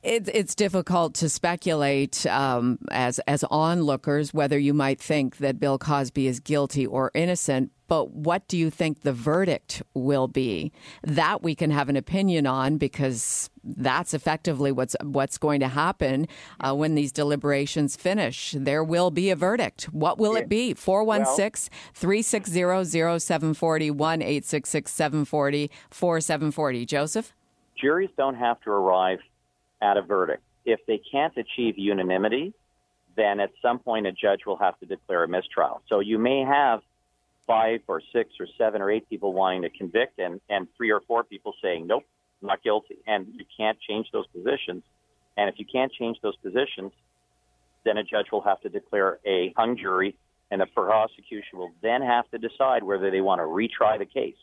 It's 0.02 0.54
difficult 0.54 1.14
to 1.16 1.28
speculate 1.28 2.26
um, 2.26 2.78
as 2.90 3.18
as 3.20 3.44
onlookers 3.44 4.32
whether 4.32 4.58
you 4.58 4.74
might 4.74 5.00
think 5.00 5.38
that 5.38 5.58
Bill 5.58 5.78
Cosby 5.78 6.26
is 6.26 6.40
guilty 6.40 6.86
or 6.86 7.10
innocent, 7.14 7.72
but 7.88 8.10
what 8.10 8.46
do 8.48 8.56
you 8.56 8.70
think 8.70 9.02
the 9.02 9.12
verdict 9.12 9.82
will 9.94 10.28
be? 10.28 10.72
That 11.02 11.42
we 11.42 11.54
can 11.54 11.70
have 11.70 11.88
an 11.88 11.96
opinion 11.96 12.46
on 12.46 12.78
because 12.78 13.50
that's 13.64 14.14
effectively 14.14 14.72
what's 14.72 14.96
what's 15.02 15.38
going 15.38 15.60
to 15.60 15.68
happen 15.68 16.28
uh, 16.60 16.74
when 16.74 16.94
these 16.94 17.12
deliberations 17.12 17.96
finish. 17.96 18.54
There 18.56 18.84
will 18.84 19.10
be 19.10 19.30
a 19.30 19.36
verdict. 19.36 19.84
What 19.92 20.18
will 20.18 20.36
it 20.36 20.48
be? 20.48 20.74
416 20.74 21.72
360 21.94 22.60
0740 23.20 23.90
1 23.90 24.22
866 24.22 24.90
740 24.90 25.70
4740. 25.90 26.86
Joseph? 26.86 27.34
Juries 27.80 28.10
don't 28.16 28.36
have 28.36 28.60
to 28.62 28.70
arrive 28.70 29.20
at 29.80 29.96
a 29.96 30.02
verdict. 30.02 30.42
If 30.64 30.80
they 30.86 31.00
can't 31.10 31.36
achieve 31.36 31.78
unanimity, 31.78 32.52
then 33.16 33.40
at 33.40 33.50
some 33.62 33.78
point 33.78 34.06
a 34.06 34.12
judge 34.12 34.40
will 34.46 34.58
have 34.58 34.78
to 34.80 34.86
declare 34.86 35.24
a 35.24 35.28
mistrial. 35.28 35.80
So 35.88 36.00
you 36.00 36.18
may 36.18 36.40
have 36.40 36.80
five 37.46 37.80
or 37.86 38.02
six 38.12 38.30
or 38.40 38.46
seven 38.58 38.82
or 38.82 38.90
eight 38.90 39.08
people 39.08 39.32
wanting 39.32 39.62
to 39.62 39.70
convict 39.70 40.18
and, 40.18 40.40
and 40.50 40.66
three 40.76 40.90
or 40.90 41.00
four 41.06 41.24
people 41.24 41.54
saying, 41.62 41.86
nope, 41.86 42.04
not 42.42 42.62
guilty. 42.62 42.96
And 43.06 43.28
you 43.34 43.44
can't 43.56 43.78
change 43.80 44.08
those 44.12 44.26
positions. 44.28 44.82
And 45.36 45.48
if 45.48 45.58
you 45.58 45.64
can't 45.64 45.92
change 45.92 46.18
those 46.22 46.36
positions, 46.36 46.92
then 47.84 47.98
a 47.98 48.02
judge 48.02 48.26
will 48.32 48.42
have 48.42 48.60
to 48.62 48.68
declare 48.68 49.18
a 49.24 49.52
hung 49.56 49.76
jury, 49.76 50.16
and 50.50 50.60
the 50.60 50.66
prosecution 50.66 51.58
will 51.58 51.72
then 51.82 52.02
have 52.02 52.28
to 52.30 52.38
decide 52.38 52.82
whether 52.82 53.10
they 53.10 53.20
want 53.20 53.40
to 53.40 53.44
retry 53.44 53.98
the 53.98 54.06
case. 54.06 54.36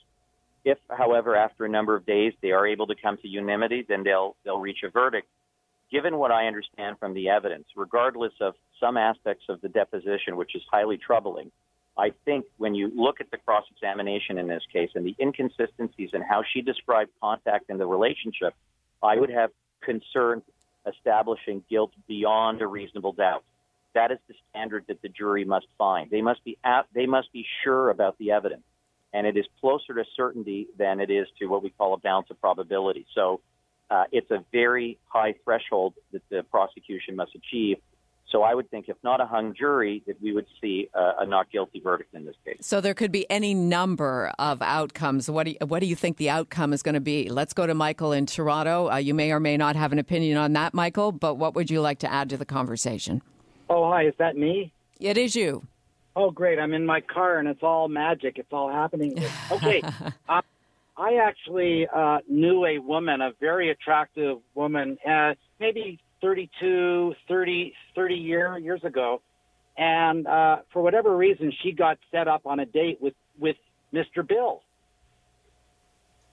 If, 0.65 0.77
however, 0.89 1.35
after 1.35 1.65
a 1.65 1.69
number 1.69 1.95
of 1.95 2.05
days 2.05 2.33
they 2.41 2.51
are 2.51 2.65
able 2.65 2.87
to 2.87 2.95
come 2.95 3.17
to 3.17 3.27
unanimity, 3.27 3.85
then 3.87 4.03
they'll 4.03 4.35
they'll 4.43 4.59
reach 4.59 4.83
a 4.83 4.89
verdict. 4.89 5.27
Given 5.91 6.17
what 6.17 6.31
I 6.31 6.47
understand 6.47 6.97
from 6.99 7.13
the 7.13 7.29
evidence, 7.29 7.65
regardless 7.75 8.33
of 8.41 8.55
some 8.79 8.97
aspects 8.97 9.45
of 9.49 9.61
the 9.61 9.69
deposition, 9.69 10.37
which 10.37 10.55
is 10.55 10.63
highly 10.71 10.97
troubling, 10.97 11.51
I 11.97 12.13
think 12.25 12.45
when 12.57 12.73
you 12.73 12.91
look 12.95 13.21
at 13.21 13.29
the 13.29 13.37
cross 13.37 13.65
examination 13.71 14.37
in 14.37 14.47
this 14.47 14.63
case 14.71 14.89
and 14.95 15.05
the 15.05 15.15
inconsistencies 15.19 16.09
in 16.13 16.21
how 16.21 16.43
she 16.51 16.61
described 16.61 17.11
contact 17.21 17.69
and 17.69 17.79
the 17.79 17.85
relationship, 17.85 18.55
I 19.03 19.17
would 19.17 19.29
have 19.29 19.51
concern 19.81 20.41
establishing 20.87 21.63
guilt 21.69 21.91
beyond 22.07 22.61
a 22.61 22.67
reasonable 22.67 23.13
doubt. 23.13 23.43
That 23.93 24.11
is 24.11 24.17
the 24.27 24.33
standard 24.49 24.85
that 24.87 25.01
the 25.01 25.09
jury 25.09 25.45
must 25.45 25.67
find. 25.77 26.09
They 26.09 26.21
must 26.21 26.43
be 26.43 26.57
at, 26.63 26.87
they 26.93 27.05
must 27.05 27.31
be 27.31 27.45
sure 27.63 27.91
about 27.91 28.17
the 28.17 28.31
evidence, 28.31 28.63
and 29.13 29.27
it 29.27 29.37
is 29.37 29.45
closer 29.61 29.93
to 29.93 30.03
certainty 30.15 30.67
than 30.77 30.99
it 30.99 31.09
is 31.09 31.27
to 31.39 31.45
what 31.47 31.63
we 31.63 31.69
call 31.69 31.93
a 31.93 31.97
balance 31.97 32.27
of 32.29 32.39
probability. 32.41 33.05
So 33.13 33.41
uh, 33.89 34.05
it's 34.11 34.31
a 34.31 34.43
very 34.51 34.97
high 35.07 35.35
threshold 35.43 35.93
that 36.11 36.21
the 36.29 36.43
prosecution 36.43 37.15
must 37.15 37.31
achieve 37.35 37.77
so 38.33 38.41
I 38.41 38.55
would 38.55 38.69
think, 38.71 38.89
if 38.89 38.97
not 39.03 39.21
a 39.21 39.27
hung 39.27 39.53
jury, 39.53 40.01
that 40.07 40.19
we 40.19 40.33
would 40.33 40.47
see 40.59 40.89
a, 40.95 41.11
a, 41.19 41.25
not 41.25 41.51
guilty 41.51 41.79
verdict 41.79 42.15
in 42.15 42.25
this 42.25 42.35
case. 42.43 42.57
So 42.61 42.81
there 42.81 42.95
could 42.95 43.11
be 43.11 43.29
any 43.29 43.53
number 43.53 44.33
of 44.39 44.59
outcomes. 44.63 45.29
What 45.29 45.43
do 45.45 45.51
you, 45.51 45.57
what 45.67 45.79
do 45.81 45.85
you 45.85 45.95
think 45.95 46.17
the 46.17 46.31
outcome 46.31 46.73
is 46.73 46.81
going 46.81 46.95
to 46.95 46.99
be? 46.99 47.29
Let's 47.29 47.53
go 47.53 47.67
to 47.67 47.75
Michael 47.75 48.11
in 48.11 48.25
Toronto. 48.25 48.89
Uh, 48.89 48.95
you 48.95 49.13
may 49.13 49.31
or 49.31 49.39
may 49.39 49.55
not 49.55 49.75
have 49.75 49.91
an 49.91 49.99
opinion 49.99 50.39
on 50.39 50.53
that, 50.53 50.73
Michael. 50.73 51.11
But 51.11 51.35
what 51.35 51.53
would 51.53 51.69
you 51.69 51.79
like 51.79 51.99
to 51.99 52.11
add 52.11 52.27
to 52.31 52.37
the 52.37 52.45
conversation? 52.45 53.21
Oh, 53.69 53.87
hi. 53.87 54.07
Is 54.07 54.15
that 54.17 54.35
me? 54.35 54.73
It 54.99 55.15
is 55.15 55.35
you. 55.35 55.67
Oh, 56.15 56.29
great. 56.29 56.59
I'm 56.59 56.73
in 56.73 56.85
my 56.85 57.01
car 57.01 57.39
and 57.39 57.47
it's 57.47 57.63
all 57.63 57.87
magic. 57.87 58.37
It's 58.37 58.51
all 58.51 58.69
happening. 58.69 59.17
Okay. 59.51 59.81
uh, 60.29 60.41
I 60.95 61.15
actually 61.15 61.87
uh, 61.87 62.19
knew 62.27 62.65
a 62.65 62.77
woman, 62.77 63.21
a 63.21 63.31
very 63.39 63.71
attractive 63.71 64.37
woman, 64.53 64.97
uh, 65.07 65.33
maybe 65.59 65.99
32, 66.21 67.15
30, 67.27 67.73
30 67.95 68.15
year, 68.15 68.57
years 68.57 68.83
ago. 68.83 69.21
And 69.77 70.27
uh, 70.27 70.57
for 70.71 70.81
whatever 70.83 71.15
reason, 71.15 71.51
she 71.63 71.71
got 71.71 71.97
set 72.11 72.27
up 72.27 72.45
on 72.45 72.59
a 72.59 72.65
date 72.65 72.99
with, 73.01 73.15
with 73.39 73.57
Mr. 73.93 74.27
Bill. 74.27 74.61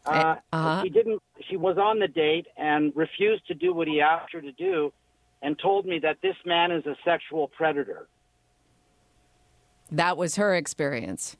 Eh, 0.06 0.10
uh, 0.10 0.36
uh-huh. 0.52 0.82
She 0.82 0.90
didn't. 0.90 1.22
She 1.48 1.56
was 1.56 1.76
on 1.78 1.98
the 1.98 2.08
date 2.08 2.46
and 2.56 2.92
refused 2.96 3.46
to 3.48 3.54
do 3.54 3.74
what 3.74 3.86
he 3.86 4.00
asked 4.00 4.32
her 4.32 4.40
to 4.40 4.52
do, 4.52 4.92
and 5.42 5.58
told 5.58 5.86
me 5.86 5.98
that 6.00 6.18
this 6.22 6.36
man 6.46 6.72
is 6.72 6.86
a 6.86 6.96
sexual 7.04 7.48
predator. 7.48 8.08
That 9.90 10.16
was 10.16 10.36
her 10.36 10.54
experience. 10.54 11.36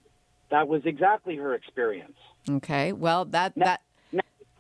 That 0.51 0.69
was 0.69 0.83
exactly 0.85 1.37
her 1.37 1.55
experience. 1.55 2.17
Okay. 2.49 2.93
Well, 2.93 3.25
that 3.27 3.57
now, 3.57 3.65
that 3.65 3.81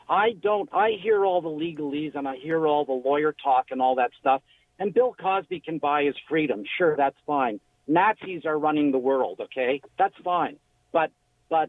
I 0.08 0.32
don't. 0.42 0.68
I 0.72 0.90
hear 1.00 1.24
all 1.24 1.40
the 1.40 1.48
legalese 1.48 2.16
and 2.16 2.26
I 2.26 2.36
hear 2.36 2.66
all 2.66 2.84
the 2.84 2.92
lawyer 2.92 3.32
talk 3.32 3.66
and 3.70 3.80
all 3.80 3.94
that 3.96 4.10
stuff. 4.20 4.42
And 4.78 4.92
Bill 4.92 5.14
Cosby 5.20 5.60
can 5.60 5.78
buy 5.78 6.04
his 6.04 6.16
freedom. 6.28 6.64
Sure, 6.78 6.96
that's 6.96 7.16
fine. 7.26 7.60
Nazis 7.86 8.44
are 8.44 8.58
running 8.58 8.92
the 8.92 8.98
world. 8.98 9.40
Okay, 9.40 9.80
that's 9.98 10.14
fine. 10.24 10.56
But 10.92 11.10
but 11.48 11.68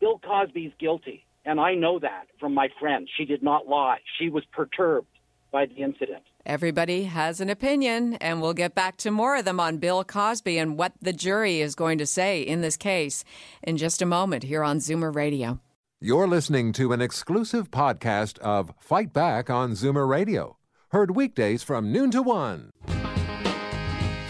Bill 0.00 0.18
Cosby's 0.18 0.72
guilty, 0.78 1.24
and 1.44 1.60
I 1.60 1.74
know 1.74 1.98
that 2.00 2.26
from 2.40 2.54
my 2.54 2.68
friend. 2.80 3.08
She 3.16 3.24
did 3.24 3.42
not 3.42 3.68
lie. 3.68 3.98
She 4.18 4.30
was 4.30 4.44
perturbed 4.52 5.08
by 5.52 5.66
the 5.66 5.76
incident. 5.76 6.22
Everybody 6.46 7.04
has 7.06 7.40
an 7.40 7.50
opinion, 7.50 8.14
and 8.20 8.40
we'll 8.40 8.54
get 8.54 8.72
back 8.72 8.98
to 8.98 9.10
more 9.10 9.36
of 9.36 9.44
them 9.44 9.58
on 9.58 9.78
Bill 9.78 10.04
Cosby 10.04 10.58
and 10.58 10.78
what 10.78 10.92
the 11.02 11.12
jury 11.12 11.60
is 11.60 11.74
going 11.74 11.98
to 11.98 12.06
say 12.06 12.40
in 12.40 12.60
this 12.60 12.76
case 12.76 13.24
in 13.64 13.76
just 13.76 14.00
a 14.00 14.06
moment 14.06 14.44
here 14.44 14.62
on 14.62 14.78
Zoomer 14.78 15.12
Radio. 15.12 15.58
You're 16.00 16.28
listening 16.28 16.72
to 16.74 16.92
an 16.92 17.00
exclusive 17.00 17.72
podcast 17.72 18.38
of 18.38 18.72
Fight 18.78 19.12
Back 19.12 19.50
on 19.50 19.72
Zoomer 19.72 20.08
Radio, 20.08 20.56
heard 20.90 21.16
weekdays 21.16 21.64
from 21.64 21.90
noon 21.90 22.12
to 22.12 22.22
one. 22.22 22.70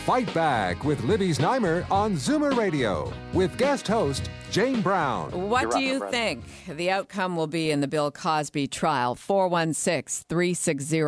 Fight 0.06 0.32
Back 0.32 0.84
with 0.84 1.02
Libby 1.02 1.30
Znaimer 1.30 1.84
on 1.90 2.12
Zoomer 2.12 2.56
Radio 2.56 3.12
with 3.32 3.58
guest 3.58 3.88
host 3.88 4.30
Jane 4.52 4.80
Brown. 4.80 5.32
What 5.32 5.62
You're 5.62 5.70
do 5.72 5.80
you 5.80 5.92
welcome, 5.98 6.10
think 6.12 6.44
the 6.68 6.92
outcome 6.92 7.34
will 7.34 7.48
be 7.48 7.72
in 7.72 7.80
the 7.80 7.88
Bill 7.88 8.12
Cosby 8.12 8.68
trial? 8.68 9.16
416 9.16 10.26
360 10.28 11.00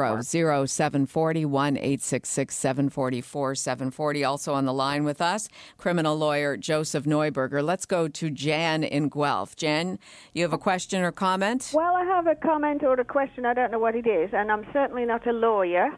0740 0.66 1.44
1 1.44 1.76
866 1.76 2.56
744 2.56 3.54
740. 3.54 4.24
Also 4.24 4.52
on 4.52 4.64
the 4.64 4.74
line 4.74 5.04
with 5.04 5.22
us, 5.22 5.48
criminal 5.76 6.16
lawyer 6.16 6.56
Joseph 6.56 7.04
Neuberger. 7.04 7.62
Let's 7.62 7.86
go 7.86 8.08
to 8.08 8.30
Jan 8.30 8.82
in 8.82 9.08
Guelph. 9.10 9.54
Jan, 9.54 10.00
you 10.32 10.42
have 10.42 10.52
a 10.52 10.58
question 10.58 11.02
or 11.02 11.12
comment? 11.12 11.70
Well, 11.72 11.94
I 11.94 12.02
have 12.04 12.26
a 12.26 12.34
comment 12.34 12.82
or 12.82 12.94
a 12.94 13.04
question. 13.04 13.46
I 13.46 13.54
don't 13.54 13.70
know 13.70 13.78
what 13.78 13.94
it 13.94 14.08
is, 14.08 14.30
and 14.32 14.50
I'm 14.50 14.66
certainly 14.72 15.04
not 15.04 15.24
a 15.28 15.32
lawyer. 15.32 15.96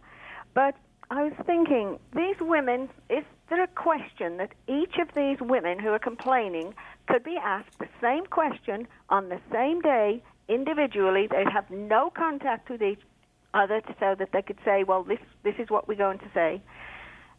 But 0.52 0.74
I 1.10 1.24
was 1.24 1.32
thinking, 1.44 1.98
these 2.14 2.36
women, 2.40 2.88
is 3.08 3.24
there 3.48 3.64
a 3.64 3.66
question 3.66 4.36
that 4.36 4.52
each 4.68 4.94
of 5.00 5.08
these 5.16 5.38
women 5.40 5.80
who 5.80 5.88
are 5.88 5.98
complaining 5.98 6.72
could 7.08 7.24
be 7.24 7.36
asked 7.36 7.80
the 7.80 7.88
same 8.00 8.26
question 8.26 8.86
on 9.08 9.28
the 9.28 9.40
same 9.50 9.80
day 9.80 10.22
individually? 10.48 11.26
They'd 11.26 11.48
have 11.48 11.68
no 11.68 12.10
contact 12.10 12.70
with 12.70 12.80
each 12.80 13.00
other 13.54 13.82
so 13.98 14.14
that 14.16 14.28
they 14.32 14.42
could 14.42 14.58
say, 14.64 14.84
well, 14.84 15.02
this, 15.02 15.18
this 15.42 15.56
is 15.58 15.68
what 15.68 15.88
we're 15.88 15.96
going 15.96 16.20
to 16.20 16.30
say. 16.32 16.62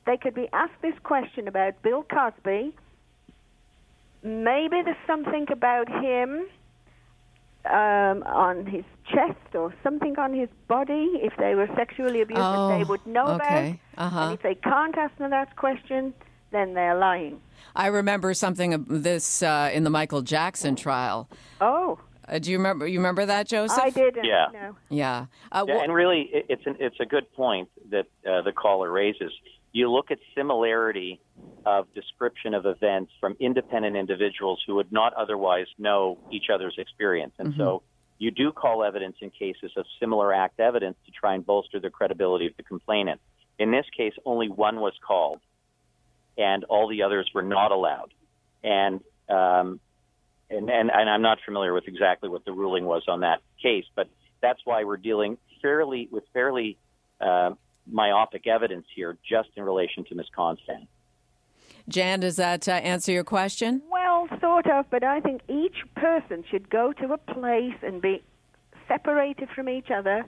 They 0.05 0.17
could 0.17 0.35
be 0.35 0.49
asked 0.51 0.81
this 0.81 0.95
question 1.03 1.47
about 1.47 1.81
Bill 1.81 2.03
Cosby. 2.03 2.75
Maybe 4.21 4.81
there's 4.83 4.97
something 5.07 5.45
about 5.49 5.87
him 5.87 6.47
um, 7.65 8.23
on 8.23 8.65
his 8.65 8.83
chest 9.11 9.55
or 9.55 9.73
something 9.83 10.17
on 10.17 10.33
his 10.33 10.49
body. 10.67 11.11
If 11.21 11.33
they 11.37 11.55
were 11.55 11.67
sexually 11.75 12.21
abused, 12.21 12.41
that 12.41 12.67
they 12.77 12.83
Oh, 12.83 12.87
would 12.87 13.05
know 13.05 13.27
okay. 13.27 13.79
about. 13.95 14.05
Uh-huh. 14.07 14.19
And 14.19 14.33
if 14.33 14.41
they 14.41 14.55
can't 14.55 14.97
ask 14.97 15.15
them 15.17 15.29
that 15.31 15.55
question, 15.55 16.13
then 16.51 16.73
they're 16.73 16.97
lying. 16.97 17.39
I 17.75 17.87
remember 17.87 18.33
something 18.33 18.73
of 18.73 19.03
this 19.03 19.41
uh, 19.43 19.69
in 19.73 19.83
the 19.83 19.89
Michael 19.89 20.21
Jackson 20.21 20.75
trial. 20.75 21.29
Oh, 21.59 21.99
Uh, 22.27 22.39
do 22.39 22.51
you 22.51 22.57
remember? 22.57 22.87
You 22.87 22.99
remember 22.99 23.25
that, 23.25 23.47
Joseph? 23.47 23.79
I 23.83 23.89
didn't. 23.89 24.23
Yeah. 24.25 24.45
No. 24.53 24.75
Yeah. 24.89 25.25
Uh, 25.51 25.65
Yeah, 25.67 25.77
wh- 25.79 25.83
and 25.83 25.93
really, 25.93 26.21
it- 26.33 26.45
it's 26.49 26.65
an, 26.65 26.75
it's 26.79 26.99
a 26.99 27.05
good 27.05 27.31
point 27.33 27.69
that 27.89 28.05
uh, 28.25 28.41
the 28.41 28.51
caller 28.53 28.89
raises. 28.91 29.31
You 29.73 29.89
look 29.89 30.11
at 30.11 30.19
similarity 30.35 31.21
of 31.65 31.93
description 31.93 32.53
of 32.53 32.65
events 32.65 33.11
from 33.19 33.37
independent 33.39 33.95
individuals 33.95 34.61
who 34.67 34.75
would 34.75 34.91
not 34.91 35.13
otherwise 35.13 35.67
know 35.77 36.17
each 36.31 36.45
other's 36.53 36.75
experience, 36.77 37.33
and 37.37 37.53
so 37.57 37.83
you 38.17 38.31
do 38.31 38.51
call 38.51 38.83
evidence 38.83 39.15
in 39.21 39.31
cases 39.31 39.71
of 39.77 39.85
similar 39.99 40.33
act 40.33 40.59
evidence 40.59 40.97
to 41.05 41.11
try 41.11 41.33
and 41.33 41.45
bolster 41.45 41.79
the 41.79 41.89
credibility 41.89 42.45
of 42.47 42.55
the 42.57 42.63
complainant. 42.63 43.19
In 43.57 43.71
this 43.71 43.85
case, 43.95 44.13
only 44.25 44.49
one 44.49 44.79
was 44.79 44.93
called, 45.05 45.39
and 46.37 46.63
all 46.65 46.87
the 46.87 47.03
others 47.03 47.29
were 47.33 47.41
not 47.41 47.71
allowed. 47.71 48.13
And 48.63 49.01
um, 49.29 49.79
and, 50.51 50.69
and, 50.69 50.91
and 50.93 51.09
I'm 51.09 51.21
not 51.21 51.39
familiar 51.45 51.73
with 51.73 51.87
exactly 51.87 52.29
what 52.29 52.43
the 52.43 52.51
ruling 52.51 52.85
was 52.85 53.03
on 53.07 53.21
that 53.21 53.39
case, 53.61 53.85
but 53.95 54.07
that's 54.41 54.59
why 54.65 54.83
we're 54.83 54.97
dealing 54.97 55.37
fairly 55.61 56.09
with 56.11 56.23
fairly 56.33 56.77
uh, 57.21 57.51
myopic 57.85 58.47
evidence 58.47 58.85
here, 58.95 59.17
just 59.27 59.49
in 59.55 59.63
relation 59.63 60.03
to 60.05 60.15
Ms. 60.15 60.27
Constand. 60.35 60.87
Jan, 61.87 62.19
does 62.19 62.35
that 62.35 62.67
uh, 62.67 62.73
answer 62.73 63.11
your 63.11 63.23
question? 63.23 63.81
Well, 63.91 64.27
sort 64.39 64.67
of, 64.67 64.85
but 64.89 65.03
I 65.03 65.19
think 65.19 65.41
each 65.47 65.77
person 65.95 66.43
should 66.49 66.69
go 66.69 66.93
to 66.93 67.13
a 67.13 67.17
place 67.17 67.77
and 67.81 68.01
be 68.01 68.21
separated 68.87 69.49
from 69.55 69.67
each 69.67 69.89
other 69.89 70.25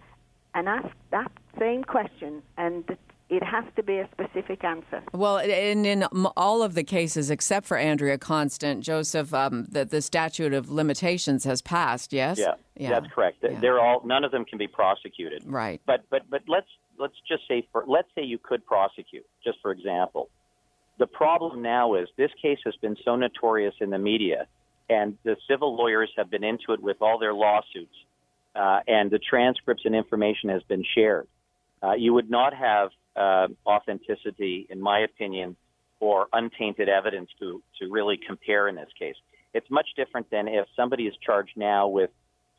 and 0.56 0.68
ask 0.68 0.88
that 1.12 1.32
same 1.60 1.84
question, 1.84 2.42
and 2.58 2.98
it 3.30 3.44
has 3.44 3.66
to 3.76 3.84
be 3.84 3.98
a 3.98 4.08
specific 4.12 4.64
answer. 4.64 5.02
Well, 5.14 5.38
in, 5.38 5.86
in 5.86 6.04
all 6.38 6.62
of 6.62 6.76
the 6.76 6.84
cases 6.84 7.32
except 7.32 7.66
for 7.66 7.78
Andrea 7.78 8.18
Constand, 8.18 8.84
Joseph, 8.84 9.34
um, 9.34 9.66
the, 9.70 9.86
the 9.86 10.02
statute 10.02 10.54
of 10.54 10.70
limitations 10.70 11.44
has 11.46 11.62
passed. 11.62 12.14
Yes. 12.14 12.40
Yeah, 12.76 12.90
that's 12.90 13.14
correct. 13.14 13.38
Yeah. 13.42 13.60
They're 13.60 13.80
all 13.80 14.02
none 14.06 14.24
of 14.24 14.32
them 14.32 14.46
can 14.46 14.58
be 14.58 14.68
prosecuted. 14.68 15.44
Right. 15.46 15.82
But 15.86 16.06
but 16.10 16.30
but 16.30 16.42
let's 16.48 16.68
let's 17.04 17.20
just 17.28 17.44
say 17.50 17.68
for 17.72 17.84
let's 17.86 18.08
say 18.16 18.24
you 18.24 18.40
could 18.40 18.66
prosecute, 18.66 19.26
just 19.44 19.58
for 19.62 19.72
example. 19.72 20.30
The 21.00 21.08
problem 21.08 21.62
now 21.62 21.96
is 21.96 22.08
this 22.18 22.32
case 22.42 22.60
has 22.64 22.76
been 22.78 22.96
so 23.04 23.16
notorious 23.18 23.76
in 23.82 23.90
the 23.90 23.98
media, 23.98 24.48
and 24.90 25.18
the 25.24 25.36
civil 25.50 25.76
lawyers 25.76 26.12
have 26.18 26.30
been 26.32 26.46
into 26.46 26.72
it 26.76 26.82
with 26.82 26.98
all 27.02 27.20
their 27.20 27.34
lawsuits, 27.34 27.98
uh, 28.56 28.80
and 28.88 29.12
the 29.12 29.20
transcripts 29.20 29.84
and 29.86 29.96
information 29.96 30.50
has 30.50 30.64
been 30.64 30.86
shared. 30.96 31.28
Uh, 31.84 31.94
you 31.94 32.14
would 32.14 32.30
not 32.30 32.54
have 32.54 32.90
uh, 33.18 33.48
authenticity, 33.68 34.66
in 34.70 34.80
my 34.80 35.00
opinion, 35.00 35.58
or 36.00 36.28
untainted 36.32 36.88
evidence 36.88 37.30
to 37.40 37.62
to 37.80 37.92
really 37.92 38.18
compare 38.26 38.70
in 38.70 38.76
this 38.76 38.94
case. 38.98 39.16
It's 39.54 39.70
much 39.70 39.90
different 39.98 40.32
than 40.32 40.48
if 40.48 40.66
somebody 40.76 41.04
is 41.12 41.16
charged 41.26 41.58
now 41.58 41.90
with 41.90 42.12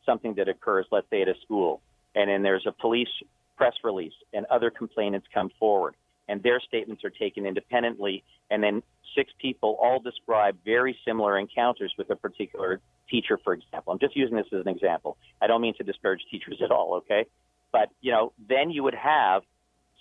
something 0.04 0.34
that 0.34 0.48
occurs, 0.48 0.84
let's 0.92 1.08
say 1.08 1.22
at 1.22 1.28
a 1.28 1.34
school, 1.44 1.80
and 2.14 2.28
then 2.28 2.42
there's 2.42 2.66
a 2.66 2.73
police 2.73 3.14
press 3.56 3.75
release, 3.82 4.12
and 4.32 4.47
other 4.47 4.71
complainants 4.71 5.26
come 5.32 5.50
forward, 5.58 5.95
and 6.28 6.43
their 6.43 6.60
statements 6.60 7.04
are 7.04 7.10
taken 7.10 7.47
independently, 7.47 8.25
and 8.50 8.62
then 8.62 8.82
six 9.14 9.32
people 9.40 9.78
all 9.80 10.00
describe 10.00 10.56
very 10.64 10.97
similar 11.06 11.38
encounters 11.38 11.93
with 11.97 12.10
a 12.10 12.17
particular 12.17 12.80
teacher, 13.08 13.38
for 13.43 13.52
example. 13.52 13.93
I'm 13.93 13.99
just 13.99 14.17
using 14.17 14.36
this 14.36 14.47
as 14.52 14.60
an 14.60 14.69
example. 14.69 15.17
I 15.40 15.47
don't 15.47 15.60
mean 15.60 15.75
to 15.78 15.84
disparage 15.84 16.23
teachers 16.30 16.60
at 16.64 16.71
all, 16.71 16.95
okay? 16.95 17.26
But 17.73 17.90
you 18.00 18.12
know, 18.12 18.32
then 18.49 18.71
you 18.71 18.82
would 18.82 18.95
have 18.95 19.43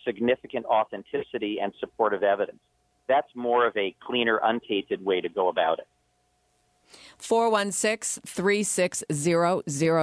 significant 0.05 0.65
authenticity 0.65 1.59
and 1.61 1.73
supportive 1.79 2.23
evidence. 2.23 2.59
That's 3.07 3.27
more 3.35 3.67
of 3.67 3.75
a 3.77 3.95
cleaner, 4.05 4.39
untainted 4.43 5.03
way 5.03 5.21
to 5.21 5.29
go 5.29 5.49
about 5.49 5.79
it. 5.79 5.87
416 7.17 8.21
360 8.25 9.05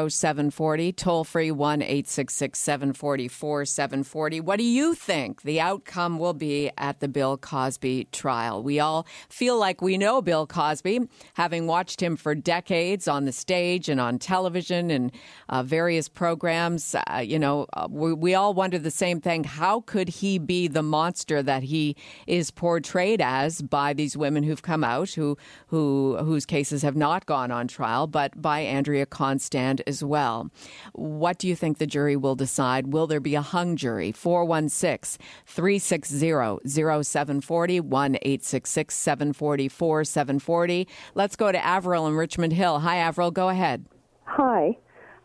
0740, 0.09 0.93
toll 0.93 1.25
free 1.25 1.51
1 1.51 1.83
866 1.83 2.59
744 2.59 3.65
740. 3.67 4.41
What 4.41 4.57
do 4.57 4.65
you 4.65 4.95
think 4.95 5.43
the 5.43 5.61
outcome 5.61 6.19
will 6.19 6.33
be 6.33 6.71
at 6.79 7.01
the 7.01 7.09
Bill 7.09 7.37
Cosby 7.37 8.09
trial? 8.11 8.63
We 8.63 8.81
all 8.81 9.07
feel 9.29 9.59
like 9.59 9.83
we 9.83 9.99
know 9.99 10.23
Bill 10.23 10.47
Cosby, 10.47 11.01
having 11.35 11.67
watched 11.67 12.03
him 12.03 12.17
for 12.17 12.35
decades 12.35 13.07
on 13.07 13.27
the 13.27 13.33
stage 13.33 13.89
and 13.91 14.01
on 14.01 14.19
television 14.19 14.91
and 14.91 15.13
uh, 15.51 15.63
various 15.63 16.09
programs. 16.09 16.95
Uh, 16.95 17.19
you 17.19 17.39
know, 17.39 17.67
uh, 17.75 17.87
we, 17.91 18.15
we 18.15 18.35
all 18.35 18.55
wonder 18.55 18.79
the 18.79 18.91
same 18.91 19.21
thing. 19.21 19.45
How 19.45 19.81
could 19.83 20.09
he 20.09 20.39
be 20.39 20.69
the 20.69 20.83
monster 20.83 21.43
that 21.43 21.65
he 21.65 21.97
is 22.27 22.51
portrayed 22.51 23.21
as 23.21 23.61
by 23.61 23.93
these 23.93 24.17
women 24.17 24.43
who've 24.43 24.63
come 24.63 24.85
out, 24.85 25.11
who, 25.11 25.37
who, 25.67 26.17
whose 26.23 26.47
cases 26.47 26.70
have 26.83 26.97
not 26.97 27.27
gone 27.27 27.51
on 27.51 27.69
trial, 27.69 28.07
but 28.07 28.41
by 28.41 28.61
Andrea 28.61 29.07
Constand 29.07 29.83
as 29.87 30.03
well. 30.03 30.51
What 30.93 31.39
do 31.39 31.49
you 31.49 31.57
think 31.57 31.79
the 31.79 31.87
jury 31.87 32.17
will 32.17 32.35
decide? 32.35 32.93
Will 32.93 33.07
there 33.07 33.21
be 33.21 33.35
a 33.35 33.43
hung 33.43 33.77
jury? 33.77 34.13
416 34.13 35.25
360 35.47 36.61
0740 36.67 37.81
1 37.81 38.17
744 38.41 40.05
740. 40.05 40.89
Let's 41.15 41.37
go 41.37 41.53
to 41.53 41.65
Avril 41.65 42.07
in 42.07 42.15
Richmond 42.15 42.53
Hill. 42.53 42.81
Hi, 42.81 42.97
Avril. 42.97 43.31
Go 43.31 43.49
ahead. 43.49 43.87
Hi. 44.25 44.77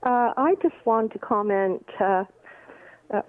Uh, 0.03 0.34
I 0.38 0.55
just 0.62 0.75
wanted 0.86 1.13
to 1.13 1.19
comment, 1.19 1.86
uh, 1.99 2.25
uh, 3.13 3.21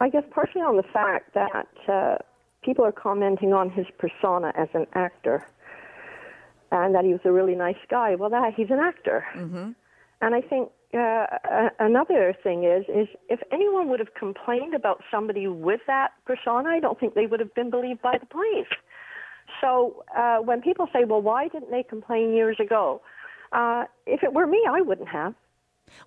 I 0.00 0.08
guess, 0.08 0.22
partially 0.30 0.62
on 0.62 0.76
the 0.76 0.84
fact 0.84 1.34
that 1.34 1.68
uh, 1.88 2.16
people 2.62 2.84
are 2.84 2.92
commenting 2.92 3.52
on 3.52 3.70
his 3.70 3.86
persona 3.98 4.52
as 4.56 4.68
an 4.74 4.86
actor 4.94 5.44
and 6.70 6.94
that 6.94 7.04
he 7.04 7.12
was 7.12 7.20
a 7.24 7.32
really 7.32 7.54
nice 7.54 7.76
guy. 7.90 8.14
Well, 8.14 8.30
that 8.30 8.54
he's 8.56 8.70
an 8.70 8.78
actor. 8.80 9.24
Mm-hmm. 9.36 9.70
And 10.20 10.34
I 10.34 10.40
think 10.40 10.70
uh, 10.94 11.26
another 11.78 12.34
thing 12.42 12.64
is, 12.64 12.84
is 12.88 13.08
if 13.28 13.40
anyone 13.52 13.88
would 13.90 14.00
have 14.00 14.14
complained 14.14 14.74
about 14.74 15.02
somebody 15.10 15.46
with 15.46 15.80
that 15.86 16.12
persona, 16.24 16.70
I 16.70 16.80
don't 16.80 16.98
think 16.98 17.14
they 17.14 17.26
would 17.26 17.40
have 17.40 17.54
been 17.54 17.70
believed 17.70 18.02
by 18.02 18.16
the 18.18 18.26
police. 18.26 18.68
So 19.60 20.04
uh, 20.16 20.38
when 20.38 20.62
people 20.62 20.88
say, 20.92 21.04
well, 21.04 21.22
why 21.22 21.48
didn't 21.48 21.70
they 21.70 21.82
complain 21.82 22.34
years 22.34 22.56
ago? 22.60 23.00
Uh, 23.52 23.84
if 24.06 24.22
it 24.22 24.32
were 24.32 24.46
me, 24.46 24.62
I 24.68 24.80
wouldn't 24.80 25.08
have. 25.08 25.34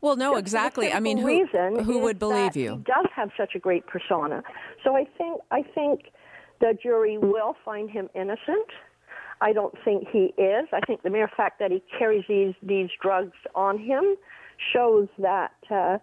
Well, 0.02 0.18
no, 0.18 0.34
Just 0.34 0.42
exactly. 0.42 0.92
I 0.92 1.00
mean, 1.00 1.18
who, 1.18 1.46
who 1.82 2.00
would 2.00 2.20
believe 2.20 2.56
you? 2.56 2.72
He 2.72 2.84
does 2.84 3.08
have 3.16 3.30
such 3.38 3.56
a 3.56 3.60
great 3.60 3.88
persona. 3.88 4.44
So 4.84 4.96
I 4.96 5.06
think 5.18 5.40
I 5.52 5.62
think 5.64 6.12
the 6.60 6.78
jury 6.82 7.18
will 7.18 7.56
find 7.64 7.90
him 7.90 8.10
innocent. 8.14 8.68
I 9.42 9.54
don't 9.54 9.76
think 9.86 10.08
he 10.12 10.34
is. 10.38 10.68
I 10.74 10.82
think 10.86 11.04
the 11.04 11.10
mere 11.10 11.30
fact 11.36 11.60
that 11.60 11.72
he 11.72 11.82
carries 11.98 12.26
these 12.28 12.54
these 12.62 12.90
drugs 13.02 13.38
on 13.56 13.78
him 13.78 14.16
shows 14.74 15.08
that 15.18 15.54
uh, 15.72 15.98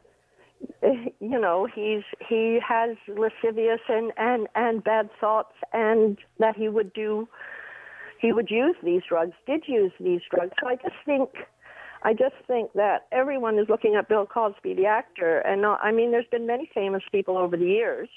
you 1.20 1.38
know 1.38 1.66
he's 1.72 2.02
he 2.28 2.58
has 2.66 2.96
lascivious 3.08 3.80
and 3.88 4.12
and 4.16 4.48
and 4.54 4.82
bad 4.82 5.10
thoughts, 5.20 5.54
and 5.72 6.18
that 6.38 6.56
he 6.56 6.68
would 6.68 6.92
do 6.92 7.28
he 8.20 8.32
would 8.32 8.50
use 8.50 8.76
these 8.82 9.02
drugs, 9.08 9.32
did 9.46 9.64
use 9.66 9.92
these 10.00 10.20
drugs. 10.34 10.52
So 10.60 10.68
I 10.68 10.76
just 10.76 10.96
think. 11.04 11.30
I 12.02 12.12
just 12.12 12.36
think 12.46 12.72
that 12.74 13.06
everyone 13.10 13.58
is 13.58 13.68
looking 13.68 13.96
at 13.96 14.08
Bill 14.08 14.26
Cosby, 14.26 14.74
the 14.74 14.86
actor, 14.86 15.40
and 15.40 15.62
not, 15.62 15.80
I 15.82 15.90
mean, 15.90 16.12
there's 16.12 16.26
been 16.30 16.46
many 16.46 16.70
famous 16.72 17.02
people 17.10 17.36
over 17.36 17.56
the 17.56 17.66
years 17.66 18.08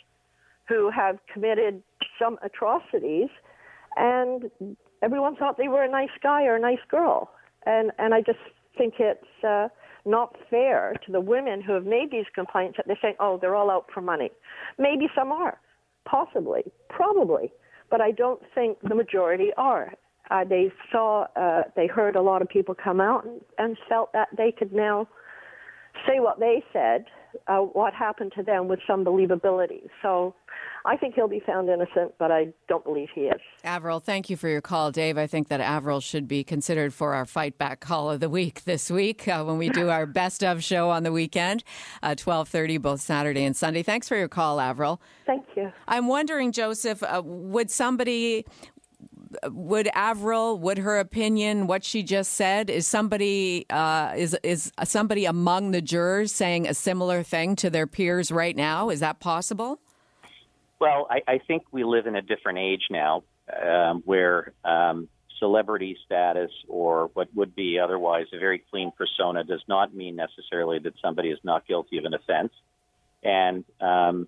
who 0.67 0.91
have 0.91 1.17
committed 1.33 1.81
some 2.19 2.37
atrocities, 2.43 3.29
and 3.95 4.51
everyone 5.01 5.35
thought 5.35 5.57
they 5.57 5.67
were 5.67 5.83
a 5.83 5.89
nice 5.89 6.09
guy 6.21 6.45
or 6.45 6.55
a 6.55 6.59
nice 6.59 6.83
girl. 6.89 7.31
And 7.65 7.91
and 7.97 8.13
I 8.13 8.21
just 8.21 8.39
think 8.77 8.95
it's 8.99 9.43
uh, 9.43 9.67
not 10.05 10.35
fair 10.49 10.93
to 11.05 11.11
the 11.11 11.21
women 11.21 11.61
who 11.61 11.73
have 11.73 11.85
made 11.85 12.11
these 12.11 12.25
complaints 12.33 12.77
that 12.77 12.87
they're 12.87 12.97
saying, 13.01 13.15
oh, 13.19 13.37
they're 13.39 13.55
all 13.55 13.69
out 13.69 13.85
for 13.93 14.01
money. 14.01 14.31
Maybe 14.77 15.07
some 15.15 15.31
are, 15.31 15.59
possibly, 16.05 16.63
probably, 16.89 17.51
but 17.91 18.01
I 18.01 18.11
don't 18.11 18.41
think 18.55 18.77
the 18.81 18.95
majority 18.95 19.49
are. 19.57 19.93
Uh, 20.31 20.43
they 20.43 20.71
saw, 20.91 21.25
uh, 21.35 21.63
they 21.75 21.87
heard 21.87 22.15
a 22.15 22.21
lot 22.21 22.41
of 22.41 22.47
people 22.47 22.75
come 22.75 23.01
out 23.01 23.25
and, 23.25 23.41
and 23.57 23.77
felt 23.87 24.13
that 24.13 24.29
they 24.37 24.51
could 24.51 24.71
now 24.71 25.07
say 26.07 26.19
what 26.19 26.39
they 26.39 26.63
said, 26.71 27.05
uh, 27.47 27.59
what 27.59 27.93
happened 27.93 28.33
to 28.35 28.43
them 28.43 28.67
with 28.67 28.79
some 28.87 29.03
believability. 29.05 29.83
So 30.01 30.35
I 30.85 30.95
think 30.97 31.15
he'll 31.15 31.27
be 31.27 31.41
found 31.45 31.69
innocent, 31.69 32.13
but 32.17 32.31
I 32.31 32.53
don't 32.67 32.83
believe 32.83 33.09
he 33.13 33.21
is. 33.21 33.41
Avril, 33.63 33.99
thank 33.99 34.29
you 34.29 34.37
for 34.37 34.47
your 34.47 34.61
call, 34.61 34.91
Dave. 34.91 35.17
I 35.17 35.27
think 35.27 35.49
that 35.49 35.59
Avril 35.59 35.99
should 35.99 36.27
be 36.27 36.43
considered 36.43 36.93
for 36.93 37.13
our 37.13 37.25
fight 37.25 37.57
back 37.57 37.79
call 37.79 38.09
of 38.09 38.19
the 38.19 38.29
week 38.29 38.63
this 38.63 38.89
week 38.89 39.27
uh, 39.27 39.43
when 39.43 39.57
we 39.57 39.69
do 39.69 39.89
our 39.89 40.05
best 40.07 40.43
of 40.43 40.63
show 40.63 40.89
on 40.89 41.03
the 41.03 41.11
weekend, 41.11 41.63
uh, 42.01 42.15
twelve 42.15 42.47
thirty, 42.47 42.77
both 42.77 43.01
Saturday 43.01 43.43
and 43.43 43.55
Sunday. 43.55 43.83
Thanks 43.83 44.07
for 44.07 44.15
your 44.15 44.29
call, 44.29 44.59
Avril. 44.59 45.01
Thank 45.25 45.45
you. 45.55 45.71
I'm 45.87 46.07
wondering, 46.07 46.51
Joseph, 46.51 47.03
uh, 47.03 47.21
would 47.23 47.69
somebody 47.69 48.45
would 49.47 49.89
Avril, 49.93 50.57
would 50.59 50.79
her 50.79 50.97
opinion, 50.99 51.67
what 51.67 51.83
she 51.83 52.03
just 52.03 52.33
said, 52.33 52.69
is 52.69 52.87
somebody 52.87 53.65
uh, 53.69 54.13
is 54.15 54.37
is 54.43 54.71
somebody 54.83 55.25
among 55.25 55.71
the 55.71 55.81
jurors 55.81 56.31
saying 56.31 56.67
a 56.67 56.73
similar 56.73 57.23
thing 57.23 57.55
to 57.57 57.69
their 57.69 57.87
peers 57.87 58.31
right 58.31 58.55
now? 58.55 58.89
Is 58.89 58.99
that 58.99 59.19
possible? 59.19 59.79
Well, 60.79 61.07
I, 61.09 61.21
I 61.27 61.39
think 61.39 61.63
we 61.71 61.83
live 61.83 62.07
in 62.07 62.15
a 62.15 62.21
different 62.21 62.59
age 62.59 62.83
now, 62.89 63.23
um, 63.61 64.01
where 64.05 64.53
um, 64.63 65.09
celebrity 65.37 65.97
status 66.05 66.51
or 66.67 67.09
what 67.13 67.27
would 67.35 67.55
be 67.55 67.79
otherwise 67.79 68.27
a 68.33 68.39
very 68.39 68.63
clean 68.71 68.91
persona 68.97 69.43
does 69.43 69.63
not 69.67 69.93
mean 69.93 70.15
necessarily 70.15 70.79
that 70.79 70.93
somebody 71.01 71.29
is 71.29 71.39
not 71.43 71.67
guilty 71.67 71.97
of 71.97 72.05
an 72.05 72.13
offense, 72.13 72.53
and 73.23 73.65
um, 73.81 74.27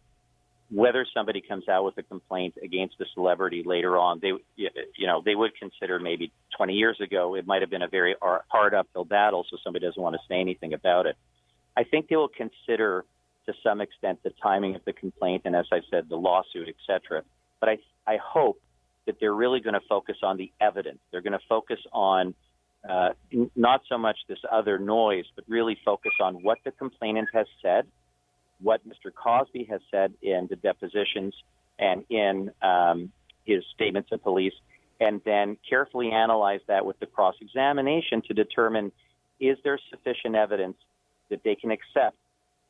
whether 0.73 1.05
somebody 1.13 1.41
comes 1.41 1.67
out 1.67 1.83
with 1.83 1.97
a 1.97 2.03
complaint 2.03 2.55
against 2.63 2.95
a 3.01 3.05
celebrity 3.13 3.61
later 3.65 3.97
on, 3.97 4.19
they, 4.21 4.31
you 4.55 5.07
know, 5.07 5.21
they 5.23 5.35
would 5.35 5.51
consider 5.57 5.99
maybe 5.99 6.31
20 6.55 6.73
years 6.73 6.99
ago 7.01 7.35
it 7.35 7.45
might 7.45 7.61
have 7.61 7.69
been 7.69 7.81
a 7.81 7.89
very 7.89 8.15
hard 8.21 8.73
uphill 8.73 9.03
battle, 9.03 9.45
so 9.49 9.57
somebody 9.63 9.85
doesn't 9.85 10.01
want 10.01 10.15
to 10.15 10.21
say 10.29 10.39
anything 10.39 10.73
about 10.73 11.05
it. 11.05 11.17
I 11.75 11.83
think 11.83 12.07
they 12.07 12.15
will 12.15 12.29
consider 12.29 13.03
to 13.47 13.53
some 13.63 13.81
extent 13.81 14.19
the 14.23 14.31
timing 14.41 14.75
of 14.75 14.85
the 14.85 14.93
complaint 14.93 15.41
and, 15.45 15.55
as 15.55 15.65
I 15.71 15.81
said, 15.89 16.07
the 16.07 16.15
lawsuit, 16.15 16.69
et 16.69 16.75
cetera. 16.87 17.23
But 17.59 17.69
I, 17.69 17.77
I 18.07 18.17
hope 18.23 18.59
that 19.07 19.17
they're 19.19 19.33
really 19.33 19.59
going 19.59 19.73
to 19.73 19.85
focus 19.89 20.17
on 20.23 20.37
the 20.37 20.51
evidence. 20.61 20.99
They're 21.11 21.21
going 21.21 21.33
to 21.33 21.45
focus 21.49 21.79
on 21.91 22.33
uh, 22.87 23.09
not 23.55 23.81
so 23.89 23.97
much 23.97 24.17
this 24.29 24.39
other 24.49 24.79
noise, 24.79 25.25
but 25.35 25.43
really 25.47 25.77
focus 25.83 26.13
on 26.21 26.35
what 26.43 26.59
the 26.63 26.71
complainant 26.71 27.29
has 27.33 27.47
said 27.61 27.87
what 28.61 28.81
Mr. 28.87 29.11
Cosby 29.13 29.65
has 29.69 29.81
said 29.89 30.13
in 30.21 30.47
the 30.49 30.55
depositions 30.55 31.33
and 31.79 32.03
in 32.09 32.51
um, 32.61 33.11
his 33.45 33.63
statements 33.73 34.09
to 34.09 34.17
police, 34.17 34.53
and 34.99 35.21
then 35.25 35.57
carefully 35.67 36.11
analyze 36.11 36.61
that 36.67 36.85
with 36.85 36.99
the 36.99 37.05
cross 37.05 37.35
examination 37.41 38.21
to 38.27 38.33
determine 38.33 38.91
is 39.39 39.57
there 39.63 39.79
sufficient 39.89 40.35
evidence 40.35 40.77
that 41.29 41.43
they 41.43 41.55
can 41.55 41.71
accept 41.71 42.15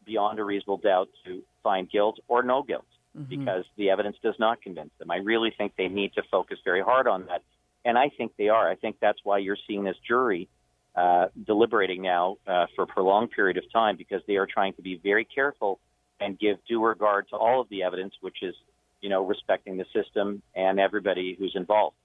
beyond 0.06 0.40
a 0.40 0.44
reasonable 0.44 0.78
doubt 0.78 1.10
to 1.26 1.44
find 1.62 1.90
guilt 1.92 2.20
or 2.28 2.42
no 2.42 2.64
guilt 2.64 2.86
mm-hmm. 3.18 3.30
because 3.30 3.66
the 3.78 3.90
evidence 3.90 4.16
does 4.24 4.36
not 4.40 4.62
convince 4.62 4.92
them. 4.98 5.12
I 5.12 5.18
really 5.18 5.54
think 5.56 5.74
they 5.78 5.90
need 5.90 6.14
to 6.14 6.24
focus 6.32 6.60
very 6.64 6.82
hard 6.82 7.08
on 7.08 7.26
that. 7.28 7.44
And 7.84 7.98
I 7.98 8.10
think 8.18 8.34
they 8.38 8.50
are. 8.50 8.70
I 8.70 8.76
think 8.76 8.98
that's 9.02 9.20
why 9.24 9.40
you're 9.40 9.58
seeing 9.68 9.84
this 9.84 9.98
jury 10.08 10.48
uh, 10.96 11.28
deliberating 11.46 12.02
now 12.02 12.38
uh, 12.48 12.66
for 12.76 12.84
a 12.84 12.88
prolonged 12.88 13.32
period 13.32 13.58
of 13.58 13.64
time 13.72 13.96
because 13.98 14.22
they 14.28 14.36
are 14.36 14.48
trying 14.48 14.74
to 14.74 14.82
be 14.82 15.00
very 15.02 15.26
careful 15.26 15.80
and 16.20 16.38
give 16.38 16.58
due 16.68 16.84
regard 16.84 17.28
to 17.30 17.36
all 17.36 17.62
of 17.62 17.70
the 17.70 17.84
evidence, 17.84 18.14
which 18.22 18.44
is, 18.44 18.56
you 19.02 19.10
know, 19.10 19.26
respecting 19.26 19.78
the 19.78 19.86
system 19.94 20.42
and 20.56 20.80
everybody 20.80 21.36
who's 21.38 21.54
involved. 21.56 21.96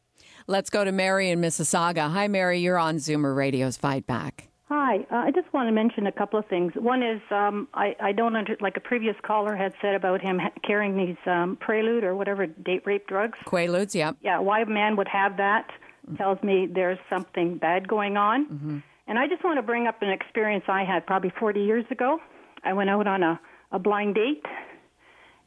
Let's 0.46 0.70
go 0.70 0.85
to 0.85 0.92
Mary 0.92 1.31
in 1.31 1.40
Mississauga. 1.40 2.11
Hi, 2.11 2.29
Mary. 2.29 2.61
You're 2.61 2.79
on 2.79 2.96
Zoomer 2.96 3.37
Radio's 3.37 3.77
Fight 3.77 4.07
Back. 4.07 4.49
Hi. 4.68 5.07
Uh, 5.12 5.16
I 5.16 5.31
just 5.31 5.53
want 5.53 5.68
to 5.68 5.72
mention 5.72 6.07
a 6.07 6.12
couple 6.12 6.40
of 6.40 6.46
things. 6.46 6.72
One 6.75 7.03
is 7.03 7.20
um, 7.31 7.68
I, 7.75 7.94
I 8.01 8.12
don't 8.12 8.35
under, 8.35 8.57
like 8.61 8.77
a 8.77 8.81
previous 8.81 9.14
caller 9.22 9.55
had 9.55 9.72
said 9.81 9.94
about 9.94 10.20
him 10.20 10.38
ha- 10.38 10.51
carrying 10.64 10.96
these 10.96 11.16
um, 11.27 11.57
Prelude 11.61 12.03
or 12.03 12.16
whatever 12.16 12.46
date 12.46 12.83
rape 12.85 13.07
drugs. 13.07 13.38
Quaaludes, 13.46 13.94
yeah. 13.94 14.12
Yeah. 14.22 14.40
Why 14.40 14.62
a 14.62 14.66
man 14.66 14.96
would 14.96 15.09
have 15.09 15.37
that 15.37 15.68
tells 16.16 16.42
me 16.42 16.68
there's 16.72 16.98
something 17.10 17.58
bad 17.58 17.88
going 17.88 18.16
on. 18.16 18.46
Mm-hmm. 18.46 18.78
And 19.08 19.18
I 19.18 19.28
just 19.28 19.44
want 19.44 19.58
to 19.58 19.62
bring 19.62 19.86
up 19.86 20.02
an 20.02 20.10
experience 20.10 20.64
I 20.68 20.84
had 20.84 21.06
probably 21.06 21.32
40 21.38 21.60
years 21.60 21.84
ago. 21.90 22.18
I 22.64 22.72
went 22.72 22.90
out 22.90 23.06
on 23.06 23.22
a, 23.22 23.40
a 23.72 23.78
blind 23.78 24.16
date, 24.16 24.44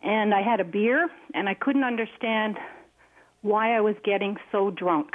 and 0.01 0.33
I 0.33 0.41
had 0.41 0.59
a 0.59 0.63
beer, 0.63 1.09
and 1.33 1.49
I 1.49 1.53
couldn't 1.53 1.83
understand 1.83 2.57
why 3.41 3.75
I 3.75 3.81
was 3.81 3.95
getting 4.03 4.37
so 4.51 4.71
drunk. 4.71 5.09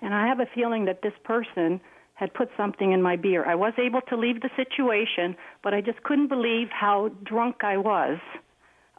And 0.00 0.12
I 0.12 0.26
have 0.26 0.40
a 0.40 0.46
feeling 0.54 0.84
that 0.86 1.02
this 1.02 1.12
person 1.24 1.80
had 2.14 2.32
put 2.34 2.48
something 2.56 2.92
in 2.92 3.02
my 3.02 3.16
beer. 3.16 3.44
I 3.44 3.54
was 3.54 3.72
able 3.78 4.00
to 4.02 4.16
leave 4.16 4.40
the 4.40 4.50
situation, 4.56 5.36
but 5.62 5.74
I 5.74 5.80
just 5.80 6.02
couldn't 6.02 6.28
believe 6.28 6.68
how 6.70 7.10
drunk 7.24 7.62
I 7.62 7.76
was 7.76 8.18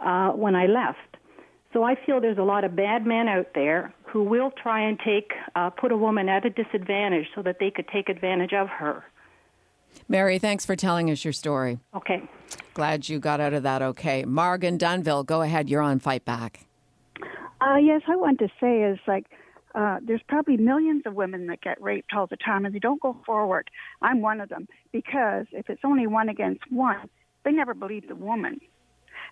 uh, 0.03 0.29
when 0.31 0.55
I 0.55 0.65
left. 0.65 1.14
So 1.75 1.83
I 1.83 1.95
feel 2.05 2.21
there's 2.21 2.37
a 2.37 2.43
lot 2.43 2.63
of 2.63 2.73
bad 2.73 3.05
men 3.05 3.27
out 3.27 3.47
there 3.53 3.93
who 4.05 4.23
will 4.23 4.49
try 4.49 4.79
and 4.79 4.97
take 4.97 5.33
uh, 5.55 5.69
put 5.69 5.91
a 5.91 5.97
woman 5.97 6.29
at 6.29 6.45
a 6.45 6.49
disadvantage 6.49 7.27
so 7.35 7.41
that 7.41 7.57
they 7.59 7.69
could 7.69 7.89
take 7.89 8.07
advantage 8.07 8.53
of 8.53 8.69
her. 8.69 9.03
Mary, 10.07 10.39
thanks 10.39 10.65
for 10.65 10.77
telling 10.77 11.11
us 11.11 11.25
your 11.25 11.33
story. 11.33 11.79
Okay. 11.93 12.23
Glad 12.75 13.09
you 13.09 13.19
got 13.19 13.41
out 13.41 13.53
of 13.53 13.63
that 13.63 13.81
okay. 13.81 14.23
Margan 14.23 14.77
Dunville, 14.77 15.25
go 15.25 15.41
ahead. 15.41 15.69
You're 15.69 15.81
on 15.81 15.99
Fight 15.99 16.23
Back. 16.23 16.61
Uh, 17.59 17.75
yes, 17.75 18.03
I 18.07 18.15
want 18.15 18.39
to 18.39 18.47
say 18.57 18.83
is 18.83 18.99
like 19.05 19.25
uh, 19.73 19.99
there's 20.01 20.23
probably 20.29 20.55
millions 20.55 21.03
of 21.05 21.13
women 21.13 21.47
that 21.47 21.59
get 21.59 21.81
raped 21.81 22.13
all 22.15 22.25
the 22.25 22.37
time 22.37 22.63
and 22.63 22.73
they 22.73 22.79
don't 22.79 23.01
go 23.01 23.17
forward. 23.25 23.69
I'm 24.01 24.21
one 24.21 24.39
of 24.39 24.47
them 24.47 24.69
because 24.93 25.45
if 25.51 25.69
it's 25.69 25.81
only 25.83 26.07
one 26.07 26.29
against 26.29 26.71
one, 26.71 27.09
they 27.43 27.51
never 27.51 27.73
believe 27.73 28.07
the 28.07 28.15
woman. 28.15 28.61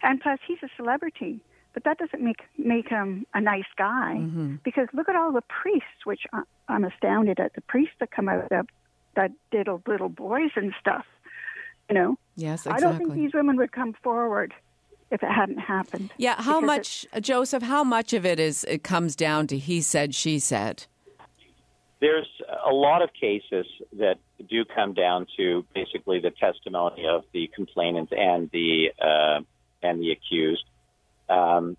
And 0.01 0.19
plus, 0.19 0.39
he's 0.45 0.57
a 0.61 0.69
celebrity, 0.75 1.39
but 1.73 1.83
that 1.83 1.97
doesn't 1.97 2.21
make 2.21 2.41
make 2.57 2.87
him 2.87 3.25
a 3.33 3.41
nice 3.41 3.63
guy. 3.77 4.15
Mm-hmm. 4.17 4.55
Because 4.63 4.87
look 4.93 5.09
at 5.09 5.15
all 5.15 5.31
the 5.31 5.41
priests, 5.41 6.05
which 6.05 6.21
I'm 6.67 6.83
astounded 6.83 7.39
at 7.39 7.53
the 7.55 7.61
priests 7.61 7.95
that 7.99 8.11
come 8.11 8.29
out 8.29 8.51
of 8.51 8.67
that 9.15 9.31
diddle 9.51 9.81
little 9.87 10.09
boys 10.09 10.51
and 10.55 10.73
stuff. 10.79 11.05
You 11.89 11.95
know. 11.95 12.15
Yes, 12.35 12.61
exactly. 12.61 12.83
I 12.83 12.89
don't 12.89 12.97
think 12.97 13.13
these 13.13 13.33
women 13.33 13.57
would 13.57 13.71
come 13.71 13.93
forward 14.03 14.53
if 15.11 15.21
it 15.21 15.29
hadn't 15.29 15.59
happened. 15.59 16.11
Yeah, 16.17 16.41
how 16.41 16.59
much, 16.59 17.05
Joseph? 17.21 17.63
How 17.63 17.83
much 17.83 18.13
of 18.13 18.25
it 18.25 18.39
is 18.39 18.63
it 18.63 18.83
comes 18.83 19.15
down 19.15 19.47
to 19.47 19.57
he 19.57 19.81
said, 19.81 20.15
she 20.15 20.39
said? 20.39 20.85
There's 21.99 22.27
a 22.65 22.73
lot 22.73 23.01
of 23.01 23.11
cases 23.13 23.65
that 23.93 24.17
do 24.49 24.65
come 24.65 24.93
down 24.93 25.25
to 25.37 25.65
basically 25.73 26.19
the 26.19 26.31
testimony 26.31 27.05
of 27.07 27.23
the 27.31 27.49
complainant 27.55 28.11
and 28.11 28.49
the 28.51 28.91
uh, 29.01 29.41
and 29.81 30.01
the 30.01 30.11
accused. 30.11 30.65
Um, 31.29 31.77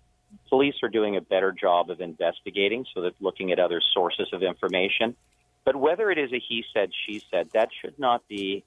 police 0.49 0.75
are 0.83 0.89
doing 0.89 1.15
a 1.17 1.21
better 1.21 1.51
job 1.51 1.89
of 1.89 2.01
investigating, 2.01 2.85
so 2.93 3.01
that 3.01 3.13
looking 3.19 3.51
at 3.51 3.59
other 3.59 3.81
sources 3.93 4.27
of 4.33 4.43
information. 4.43 5.15
But 5.63 5.75
whether 5.75 6.11
it 6.11 6.17
is 6.17 6.31
a 6.31 6.39
he 6.39 6.63
said, 6.73 6.91
she 7.05 7.23
said, 7.31 7.49
that 7.53 7.69
should 7.81 7.97
not 7.97 8.27
be 8.27 8.63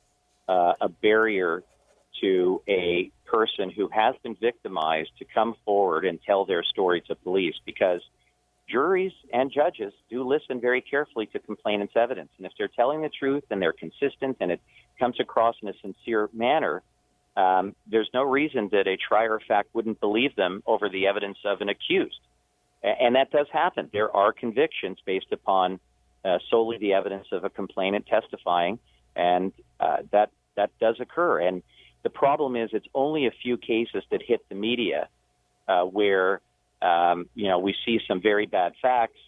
uh, 0.49 0.75
a 0.81 0.89
barrier 0.89 1.63
to 2.21 2.63
a 2.69 3.11
person 3.27 3.71
who 3.71 3.89
has 3.93 4.15
been 4.23 4.35
victimized 4.35 5.11
to 5.19 5.25
come 5.25 5.55
forward 5.65 6.05
and 6.05 6.21
tell 6.23 6.45
their 6.45 6.65
story 6.65 7.01
to 7.03 7.15
police 7.15 7.55
because 7.65 8.01
juries 8.69 9.13
and 9.33 9.53
judges 9.53 9.93
do 10.11 10.27
listen 10.27 10.61
very 10.61 10.81
carefully 10.81 11.27
to 11.27 11.39
complainants' 11.39 11.95
evidence. 11.97 12.31
And 12.39 12.47
if 12.47 12.53
they're 12.59 12.69
telling 12.69 13.03
the 13.03 13.09
truth 13.09 13.45
and 13.51 13.63
they're 13.63 13.73
consistent 13.73 14.37
and 14.41 14.51
it 14.51 14.61
comes 14.99 15.21
across 15.21 15.57
in 15.63 15.69
a 15.69 15.75
sincere 15.81 16.29
manner, 16.33 16.83
um, 17.39 17.77
there's 17.87 18.11
no 18.13 18.25
reason 18.25 18.69
that 18.73 18.89
a 18.89 18.97
trier 18.97 19.37
of 19.37 19.43
fact 19.47 19.69
wouldn't 19.73 20.01
believe 20.01 20.35
them 20.35 20.61
over 20.67 20.89
the 20.89 21.07
evidence 21.07 21.39
of 21.45 21.61
an 21.61 21.69
accused. 21.69 22.19
And 22.83 23.15
that 23.15 23.31
does 23.31 23.47
happen. 23.53 23.89
There 23.93 24.15
are 24.15 24.33
convictions 24.33 24.99
based 25.07 25.33
upon 25.33 25.79
uh, 26.25 26.39
solely 26.51 26.79
the 26.79 26.95
evidence 26.95 27.29
of 27.31 27.45
a 27.45 27.51
complainant 27.51 28.07
testifying, 28.07 28.79
and 29.15 29.53
uh, 29.79 29.99
that 30.11 30.31
that 30.57 30.71
does 30.81 30.97
occur. 31.01 31.41
And 31.41 31.63
the 32.03 32.11
problem 32.11 32.57
is, 32.57 32.71
it's 32.73 32.87
only 32.95 33.27
a 33.27 33.31
few 33.31 33.57
cases 33.57 34.03
that 34.11 34.21
hit 34.23 34.49
the 34.49 34.55
media 34.55 35.09
uh, 35.69 35.83
where 35.83 36.41
um, 36.83 37.29
you 37.35 37.49
know 37.49 37.59
we 37.59 37.75
see 37.85 38.01
some 38.07 38.21
very 38.21 38.47
bad 38.47 38.73
facts 38.81 39.19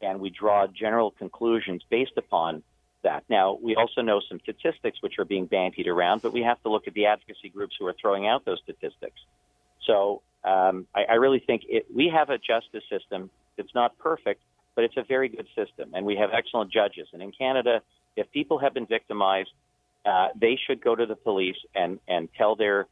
and 0.00 0.20
we 0.20 0.30
draw 0.30 0.66
general 0.66 1.10
conclusions 1.10 1.82
based 1.90 2.16
upon 2.16 2.62
that. 3.02 3.24
Now, 3.28 3.58
we 3.60 3.76
also 3.76 4.00
know 4.00 4.20
some 4.28 4.40
statistics 4.40 4.98
which 5.02 5.18
are 5.18 5.24
being 5.24 5.46
bandied 5.46 5.86
around, 5.86 6.22
but 6.22 6.32
we 6.32 6.42
have 6.42 6.62
to 6.62 6.70
look 6.70 6.88
at 6.88 6.94
the 6.94 7.06
advocacy 7.06 7.48
groups 7.48 7.76
who 7.78 7.86
are 7.86 7.94
throwing 8.00 8.26
out 8.26 8.44
those 8.44 8.60
statistics. 8.62 9.20
So 9.86 10.22
um, 10.44 10.86
I, 10.94 11.04
I 11.04 11.14
really 11.14 11.40
think 11.40 11.62
it, 11.68 11.86
we 11.94 12.08
have 12.14 12.30
a 12.30 12.38
justice 12.38 12.84
system. 12.90 13.30
that's 13.56 13.74
not 13.74 13.98
perfect, 13.98 14.42
but 14.74 14.84
it's 14.84 14.96
a 14.96 15.02
very 15.02 15.28
good 15.28 15.46
system, 15.56 15.90
and 15.94 16.06
we 16.06 16.16
have 16.16 16.30
excellent 16.32 16.72
judges. 16.72 17.08
And 17.12 17.22
in 17.22 17.32
Canada, 17.32 17.82
if 18.16 18.30
people 18.32 18.58
have 18.58 18.74
been 18.74 18.86
victimized, 18.86 19.50
uh, 20.04 20.28
they 20.40 20.58
should 20.66 20.82
go 20.82 20.94
to 20.94 21.06
the 21.06 21.16
police 21.16 21.56
and 21.74 21.98
and 22.06 22.28
tell 22.36 22.56
their 22.56 22.86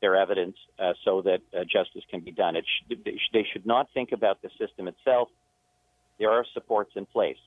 their 0.00 0.16
evidence 0.16 0.56
uh, 0.78 0.92
so 1.04 1.22
that 1.22 1.40
uh, 1.54 1.64
justice 1.64 2.02
can 2.10 2.20
be 2.20 2.30
done. 2.30 2.56
Sh- 2.56 2.94
they 3.32 3.46
should 3.52 3.66
not 3.66 3.88
think 3.92 4.12
about 4.12 4.40
the 4.42 4.50
system 4.58 4.88
itself. 4.88 5.28
There 6.18 6.30
are 6.30 6.44
supports 6.52 6.92
in 6.96 7.06
place. 7.06 7.38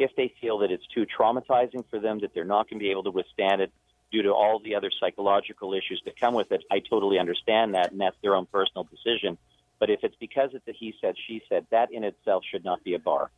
If 0.00 0.16
they 0.16 0.32
feel 0.40 0.58
that 0.58 0.70
it's 0.70 0.86
too 0.86 1.06
traumatizing 1.06 1.84
for 1.90 2.00
them, 2.00 2.20
that 2.20 2.32
they're 2.34 2.44
not 2.44 2.68
going 2.68 2.80
to 2.80 2.82
be 2.82 2.90
able 2.90 3.04
to 3.04 3.10
withstand 3.10 3.60
it 3.60 3.70
due 4.10 4.22
to 4.22 4.30
all 4.30 4.58
the 4.58 4.74
other 4.74 4.90
psychological 4.98 5.74
issues 5.74 6.00
that 6.04 6.18
come 6.18 6.34
with 6.34 6.50
it, 6.50 6.64
I 6.70 6.80
totally 6.80 7.18
understand 7.18 7.74
that, 7.74 7.92
and 7.92 8.00
that's 8.00 8.16
their 8.22 8.34
own 8.34 8.46
personal 8.46 8.84
decision. 8.84 9.38
But 9.78 9.90
if 9.90 10.00
it's 10.02 10.16
because 10.18 10.50
it's 10.54 10.66
a 10.66 10.72
he 10.72 10.94
said, 11.00 11.14
she 11.26 11.42
said, 11.48 11.66
that 11.70 11.92
in 11.92 12.02
itself 12.02 12.44
should 12.50 12.64
not 12.64 12.82
be 12.82 12.94
a 12.94 12.98
bar. 12.98 13.30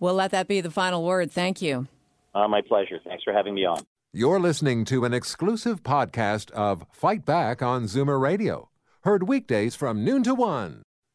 We'll 0.00 0.14
let 0.14 0.30
that 0.32 0.48
be 0.48 0.60
the 0.60 0.70
final 0.70 1.04
word. 1.04 1.30
Thank 1.30 1.62
you. 1.62 1.86
Uh, 2.34 2.48
my 2.48 2.62
pleasure. 2.62 2.98
Thanks 3.04 3.22
for 3.22 3.32
having 3.32 3.54
me 3.54 3.64
on. 3.64 3.82
You're 4.12 4.40
listening 4.40 4.86
to 4.86 5.04
an 5.04 5.12
exclusive 5.12 5.82
podcast 5.82 6.50
of 6.52 6.86
Fight 6.90 7.26
Back 7.26 7.62
on 7.62 7.84
Zoomer 7.84 8.20
Radio, 8.20 8.70
heard 9.02 9.28
weekdays 9.28 9.74
from 9.74 10.04
noon 10.04 10.22
to 10.22 10.34
one. 10.34 10.85